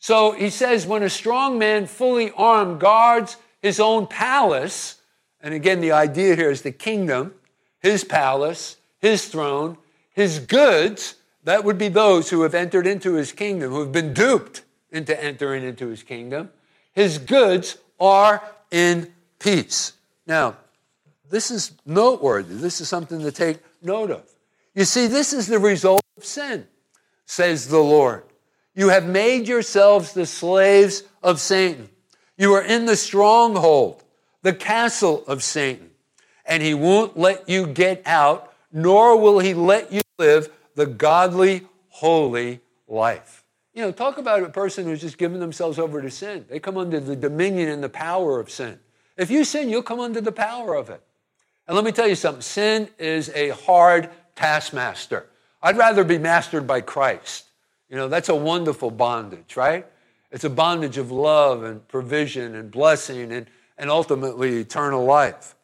So 0.00 0.32
he 0.32 0.50
says, 0.50 0.88
when 0.88 1.04
a 1.04 1.08
strong 1.08 1.56
man 1.56 1.86
fully 1.86 2.32
armed 2.32 2.80
guards 2.80 3.36
his 3.62 3.78
own 3.78 4.08
palace, 4.08 5.00
and 5.40 5.54
again, 5.54 5.80
the 5.80 5.92
idea 5.92 6.34
here 6.34 6.50
is 6.50 6.62
the 6.62 6.72
kingdom, 6.72 7.34
his 7.78 8.02
palace, 8.02 8.78
his 8.98 9.28
throne, 9.28 9.78
his 10.10 10.40
goods, 10.40 11.14
that 11.44 11.62
would 11.62 11.78
be 11.78 11.88
those 11.88 12.30
who 12.30 12.42
have 12.42 12.56
entered 12.56 12.88
into 12.88 13.14
his 13.14 13.30
kingdom, 13.30 13.70
who 13.70 13.80
have 13.80 13.92
been 13.92 14.12
duped 14.12 14.62
into 14.90 15.22
entering 15.22 15.62
into 15.62 15.86
his 15.86 16.02
kingdom. 16.02 16.50
His 16.98 17.18
goods 17.18 17.78
are 18.00 18.42
in 18.72 19.12
peace. 19.38 19.92
Now, 20.26 20.56
this 21.30 21.52
is 21.52 21.70
noteworthy. 21.86 22.56
This 22.56 22.80
is 22.80 22.88
something 22.88 23.20
to 23.20 23.30
take 23.30 23.58
note 23.80 24.10
of. 24.10 24.28
You 24.74 24.84
see, 24.84 25.06
this 25.06 25.32
is 25.32 25.46
the 25.46 25.60
result 25.60 26.02
of 26.16 26.24
sin, 26.24 26.66
says 27.24 27.68
the 27.68 27.78
Lord. 27.78 28.24
You 28.74 28.88
have 28.88 29.06
made 29.06 29.46
yourselves 29.46 30.12
the 30.12 30.26
slaves 30.26 31.04
of 31.22 31.38
Satan. 31.38 31.88
You 32.36 32.54
are 32.54 32.64
in 32.64 32.86
the 32.86 32.96
stronghold, 32.96 34.02
the 34.42 34.52
castle 34.52 35.22
of 35.28 35.44
Satan, 35.44 35.90
and 36.44 36.64
he 36.64 36.74
won't 36.74 37.16
let 37.16 37.48
you 37.48 37.68
get 37.68 38.02
out, 38.06 38.52
nor 38.72 39.20
will 39.20 39.38
he 39.38 39.54
let 39.54 39.92
you 39.92 40.00
live 40.18 40.50
the 40.74 40.86
godly, 40.86 41.64
holy 41.90 42.58
life. 42.88 43.37
You 43.78 43.84
know, 43.84 43.92
talk 43.92 44.18
about 44.18 44.42
a 44.42 44.48
person 44.48 44.86
who's 44.86 45.00
just 45.00 45.18
given 45.18 45.38
themselves 45.38 45.78
over 45.78 46.02
to 46.02 46.10
sin. 46.10 46.44
They 46.48 46.58
come 46.58 46.76
under 46.76 46.98
the 46.98 47.14
dominion 47.14 47.68
and 47.68 47.80
the 47.80 47.88
power 47.88 48.40
of 48.40 48.50
sin. 48.50 48.80
If 49.16 49.30
you 49.30 49.44
sin, 49.44 49.68
you'll 49.68 49.84
come 49.84 50.00
under 50.00 50.20
the 50.20 50.32
power 50.32 50.74
of 50.74 50.90
it. 50.90 51.00
And 51.68 51.76
let 51.76 51.84
me 51.84 51.92
tell 51.92 52.08
you 52.08 52.16
something 52.16 52.42
sin 52.42 52.88
is 52.98 53.30
a 53.36 53.50
hard 53.50 54.10
taskmaster. 54.34 55.28
I'd 55.62 55.76
rather 55.76 56.02
be 56.02 56.18
mastered 56.18 56.66
by 56.66 56.80
Christ. 56.80 57.44
You 57.88 57.94
know, 57.94 58.08
that's 58.08 58.28
a 58.28 58.34
wonderful 58.34 58.90
bondage, 58.90 59.56
right? 59.56 59.86
It's 60.32 60.42
a 60.42 60.50
bondage 60.50 60.98
of 60.98 61.12
love 61.12 61.62
and 61.62 61.86
provision 61.86 62.56
and 62.56 62.72
blessing 62.72 63.30
and, 63.30 63.46
and 63.78 63.90
ultimately 63.90 64.56
eternal 64.56 65.04
life. 65.04 65.54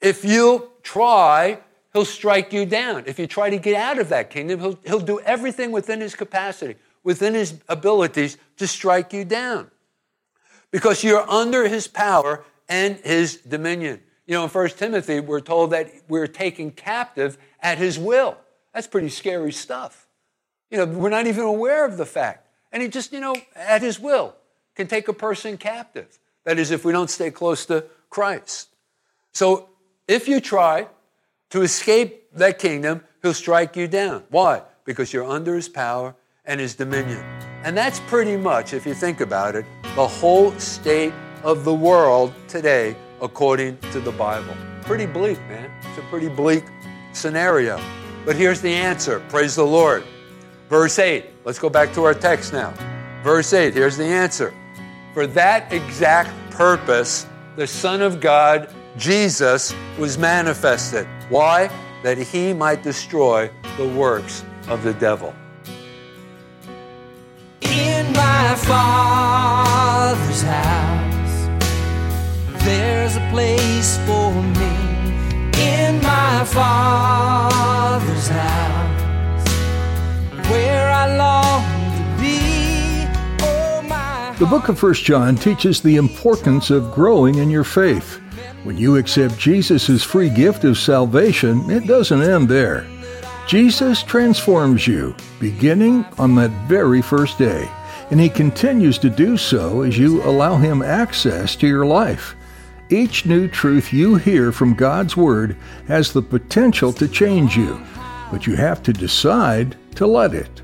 If 0.00 0.24
you 0.24 0.72
try, 0.82 1.60
he'll 1.92 2.04
strike 2.04 2.52
you 2.52 2.66
down. 2.66 3.04
If 3.06 3.20
you 3.20 3.28
try 3.28 3.50
to 3.50 3.58
get 3.58 3.76
out 3.76 4.00
of 4.00 4.08
that 4.08 4.30
kingdom, 4.30 4.58
he'll, 4.58 4.78
he'll 4.84 4.98
do 4.98 5.20
everything 5.20 5.70
within 5.70 6.00
his 6.00 6.16
capacity, 6.16 6.74
within 7.02 7.34
his 7.34 7.54
abilities 7.68 8.36
to 8.56 8.66
strike 8.66 9.12
you 9.12 9.24
down. 9.24 9.70
Because 10.70 11.02
you're 11.02 11.28
under 11.28 11.68
his 11.68 11.88
power 11.88 12.44
and 12.68 12.96
his 12.96 13.36
dominion. 13.36 14.00
You 14.26 14.34
know, 14.34 14.44
in 14.44 14.50
1 14.50 14.68
Timothy, 14.70 15.18
we're 15.18 15.40
told 15.40 15.72
that 15.72 15.90
we're 16.08 16.28
taken 16.28 16.70
captive 16.70 17.36
at 17.60 17.78
his 17.78 17.98
will. 17.98 18.36
That's 18.72 18.86
pretty 18.86 19.08
scary 19.08 19.52
stuff. 19.52 20.06
You 20.70 20.78
know, 20.78 20.86
we're 20.86 21.10
not 21.10 21.26
even 21.26 21.42
aware 21.42 21.84
of 21.84 21.96
the 21.96 22.06
fact. 22.06 22.46
And 22.70 22.82
he 22.82 22.88
just, 22.88 23.12
you 23.12 23.18
know, 23.18 23.34
at 23.56 23.82
his 23.82 23.98
will 23.98 24.36
can 24.76 24.86
take 24.86 25.08
a 25.08 25.12
person 25.12 25.58
captive. 25.58 26.18
That 26.44 26.58
is, 26.58 26.70
if 26.70 26.84
we 26.84 26.92
don't 26.92 27.10
stay 27.10 27.30
close 27.32 27.66
to 27.66 27.84
Christ. 28.08 28.68
So 29.32 29.68
if 30.06 30.28
you 30.28 30.40
try 30.40 30.86
to 31.50 31.62
escape 31.62 32.30
that 32.34 32.58
kingdom, 32.58 33.02
he'll 33.22 33.34
strike 33.34 33.74
you 33.76 33.88
down. 33.88 34.22
Why? 34.30 34.62
Because 34.84 35.12
you're 35.12 35.28
under 35.28 35.56
his 35.56 35.68
power 35.68 36.14
and 36.44 36.60
his 36.60 36.74
dominion. 36.74 37.24
And 37.64 37.76
that's 37.76 38.00
pretty 38.00 38.36
much, 38.36 38.72
if 38.72 38.86
you 38.86 38.94
think 38.94 39.20
about 39.20 39.54
it, 39.54 39.64
the 39.94 40.06
whole 40.06 40.52
state 40.58 41.12
of 41.42 41.64
the 41.64 41.74
world 41.74 42.32
today 42.48 42.96
according 43.20 43.78
to 43.92 44.00
the 44.00 44.12
Bible. 44.12 44.56
Pretty 44.82 45.06
bleak, 45.06 45.38
man. 45.48 45.70
It's 45.82 45.98
a 45.98 46.02
pretty 46.02 46.28
bleak 46.28 46.64
scenario. 47.12 47.80
But 48.24 48.36
here's 48.36 48.60
the 48.60 48.72
answer. 48.72 49.20
Praise 49.28 49.54
the 49.54 49.66
Lord. 49.66 50.04
Verse 50.68 50.98
8. 50.98 51.26
Let's 51.44 51.58
go 51.58 51.68
back 51.68 51.92
to 51.94 52.04
our 52.04 52.14
text 52.14 52.52
now. 52.52 52.72
Verse 53.22 53.52
8. 53.52 53.74
Here's 53.74 53.96
the 53.96 54.04
answer. 54.04 54.54
For 55.12 55.26
that 55.28 55.72
exact 55.72 56.30
purpose, 56.50 57.26
the 57.56 57.66
Son 57.66 58.00
of 58.00 58.20
God, 58.20 58.72
Jesus, 58.96 59.74
was 59.98 60.16
manifested. 60.16 61.06
Why? 61.28 61.70
That 62.02 62.18
he 62.18 62.52
might 62.52 62.82
destroy 62.82 63.50
the 63.76 63.88
works 63.88 64.44
of 64.68 64.82
the 64.82 64.94
devil. 64.94 65.34
My 68.20 68.54
Father's 68.54 70.42
house, 70.42 71.48
there's 72.64 73.16
a 73.16 73.26
place 73.30 73.96
for 74.06 74.32
me. 74.60 74.74
In 75.58 76.02
my 76.02 76.44
Father's 76.44 78.28
house, 78.28 79.48
where 80.50 80.90
I 80.92 81.16
long 81.16 81.64
to 81.96 82.04
be. 82.20 82.38
Oh, 83.42 83.82
my 83.88 84.34
The 84.38 84.46
book 84.46 84.68
of 84.68 84.82
1 84.82 84.94
John 84.94 85.36
teaches 85.36 85.80
the 85.80 85.96
importance 85.96 86.68
of 86.68 86.92
growing 86.92 87.36
in 87.36 87.48
your 87.48 87.64
faith. 87.64 88.20
When 88.64 88.76
you 88.76 88.96
accept 88.96 89.38
Jesus' 89.38 90.04
free 90.04 90.28
gift 90.28 90.64
of 90.64 90.76
salvation, 90.76 91.70
it 91.70 91.86
doesn't 91.86 92.20
end 92.20 92.50
there. 92.50 92.86
Jesus 93.46 94.02
transforms 94.02 94.86
you, 94.86 95.14
beginning 95.40 96.04
on 96.18 96.34
that 96.34 96.50
very 96.68 97.00
first 97.00 97.38
day, 97.38 97.68
and 98.10 98.20
he 98.20 98.28
continues 98.28 98.98
to 98.98 99.08
do 99.08 99.36
so 99.36 99.82
as 99.82 99.96
you 99.96 100.20
allow 100.24 100.56
him 100.56 100.82
access 100.82 101.54
to 101.56 101.66
your 101.66 101.86
life. 101.86 102.36
Each 102.88 103.24
new 103.24 103.46
truth 103.46 103.92
you 103.92 104.16
hear 104.16 104.50
from 104.50 104.74
God's 104.74 105.16
Word 105.16 105.56
has 105.86 106.12
the 106.12 106.22
potential 106.22 106.92
to 106.94 107.06
change 107.06 107.56
you, 107.56 107.80
but 108.32 108.48
you 108.48 108.56
have 108.56 108.82
to 108.82 108.92
decide 108.92 109.76
to 109.94 110.08
let 110.08 110.34
it. 110.34 110.60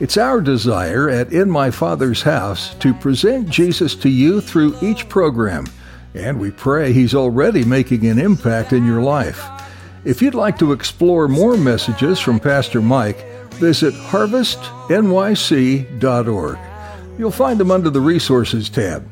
It's 0.00 0.16
our 0.16 0.40
desire 0.40 1.10
at 1.10 1.32
In 1.32 1.50
My 1.50 1.70
Father's 1.70 2.22
House 2.22 2.74
to 2.76 2.94
present 2.94 3.50
Jesus 3.50 3.94
to 3.96 4.08
you 4.08 4.40
through 4.40 4.78
each 4.80 5.10
program, 5.10 5.66
and 6.14 6.40
we 6.40 6.50
pray 6.50 6.94
He's 6.94 7.14
already 7.14 7.62
making 7.64 8.06
an 8.06 8.18
impact 8.18 8.72
in 8.72 8.86
your 8.86 9.02
life. 9.02 9.46
If 10.04 10.22
you'd 10.22 10.34
like 10.34 10.58
to 10.60 10.72
explore 10.72 11.28
more 11.28 11.58
messages 11.58 12.18
from 12.20 12.40
Pastor 12.40 12.80
Mike, 12.80 13.26
visit 13.54 13.92
harvestnyc.org. 13.92 16.58
You'll 17.18 17.30
find 17.30 17.58
them 17.58 17.70
under 17.70 17.90
the 17.90 18.00
Resources 18.00 18.68
tab. 18.68 19.08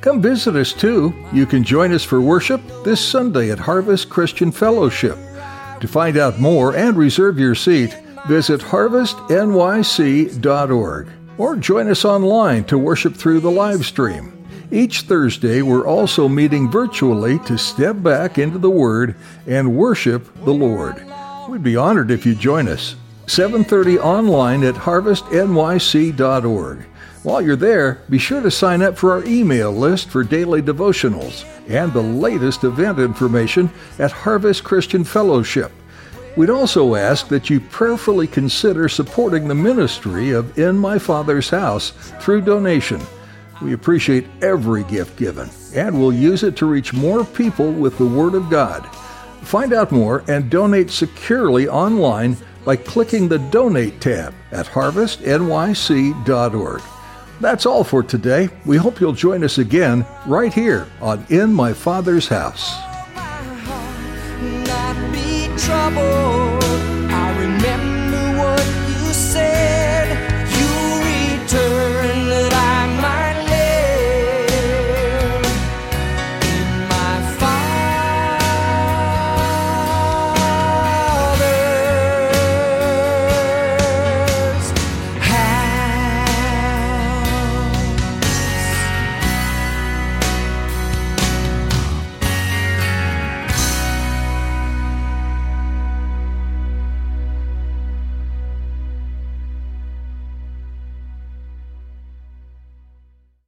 Come 0.00 0.22
visit 0.22 0.54
us 0.54 0.72
too. 0.72 1.12
You 1.32 1.46
can 1.46 1.64
join 1.64 1.92
us 1.92 2.04
for 2.04 2.20
worship 2.20 2.60
this 2.84 3.00
Sunday 3.00 3.50
at 3.50 3.58
Harvest 3.58 4.08
Christian 4.08 4.52
Fellowship. 4.52 5.18
To 5.80 5.88
find 5.88 6.16
out 6.16 6.38
more 6.38 6.76
and 6.76 6.96
reserve 6.96 7.38
your 7.38 7.54
seat, 7.54 7.96
visit 8.28 8.60
harvestnyc.org 8.60 11.08
or 11.38 11.56
join 11.56 11.88
us 11.88 12.04
online 12.04 12.64
to 12.64 12.78
worship 12.78 13.14
through 13.14 13.40
the 13.40 13.50
live 13.50 13.86
stream. 13.86 14.34
Each 14.70 15.00
Thursday, 15.02 15.62
we're 15.62 15.86
also 15.86 16.28
meeting 16.28 16.70
virtually 16.70 17.38
to 17.40 17.56
step 17.56 18.02
back 18.02 18.36
into 18.36 18.58
the 18.58 18.68
Word 18.68 19.14
and 19.46 19.76
worship 19.76 20.28
the 20.44 20.52
Lord. 20.52 21.02
We'd 21.48 21.62
be 21.62 21.76
honored 21.76 22.10
if 22.10 22.26
you 22.26 22.34
join 22.34 22.68
us. 22.68 22.94
7:30 23.26 23.98
online 23.98 24.62
at 24.64 24.74
harvestnyc.org. 24.74 26.78
While 27.24 27.42
you're 27.42 27.56
there, 27.56 28.00
be 28.08 28.18
sure 28.18 28.40
to 28.40 28.50
sign 28.50 28.80
up 28.80 28.96
for 28.96 29.12
our 29.12 29.24
email 29.24 29.72
list 29.72 30.08
for 30.08 30.22
daily 30.22 30.62
devotionals 30.62 31.44
and 31.68 31.92
the 31.92 32.00
latest 32.00 32.62
event 32.62 33.00
information 33.00 33.70
at 33.98 34.12
Harvest 34.12 34.62
Christian 34.62 35.02
Fellowship. 35.02 35.72
We'd 36.36 36.50
also 36.50 36.94
ask 36.94 37.26
that 37.28 37.50
you 37.50 37.58
prayerfully 37.58 38.28
consider 38.28 38.88
supporting 38.88 39.48
the 39.48 39.56
ministry 39.56 40.30
of 40.30 40.56
In 40.56 40.78
My 40.78 41.00
Father's 41.00 41.50
House 41.50 41.90
through 42.20 42.42
donation. 42.42 43.00
We 43.60 43.72
appreciate 43.72 44.28
every 44.40 44.84
gift 44.84 45.16
given, 45.16 45.50
and 45.74 45.98
we'll 45.98 46.12
use 46.12 46.44
it 46.44 46.54
to 46.58 46.66
reach 46.66 46.92
more 46.92 47.24
people 47.24 47.72
with 47.72 47.98
the 47.98 48.06
Word 48.06 48.34
of 48.34 48.48
God. 48.48 48.86
Find 49.42 49.72
out 49.72 49.90
more 49.90 50.22
and 50.28 50.48
donate 50.48 50.92
securely 50.92 51.66
online 51.66 52.36
by 52.64 52.76
clicking 52.76 53.26
the 53.26 53.40
Donate 53.40 54.00
tab 54.00 54.32
at 54.52 54.66
harvestnyc.org. 54.66 56.82
That's 57.40 57.66
all 57.66 57.84
for 57.84 58.02
today. 58.02 58.48
We 58.66 58.76
hope 58.76 59.00
you'll 59.00 59.12
join 59.12 59.44
us 59.44 59.58
again 59.58 60.04
right 60.26 60.52
here 60.52 60.88
on 61.00 61.24
In 61.28 61.52
My 61.52 61.72
Father's 61.72 62.26
House. 62.26 62.74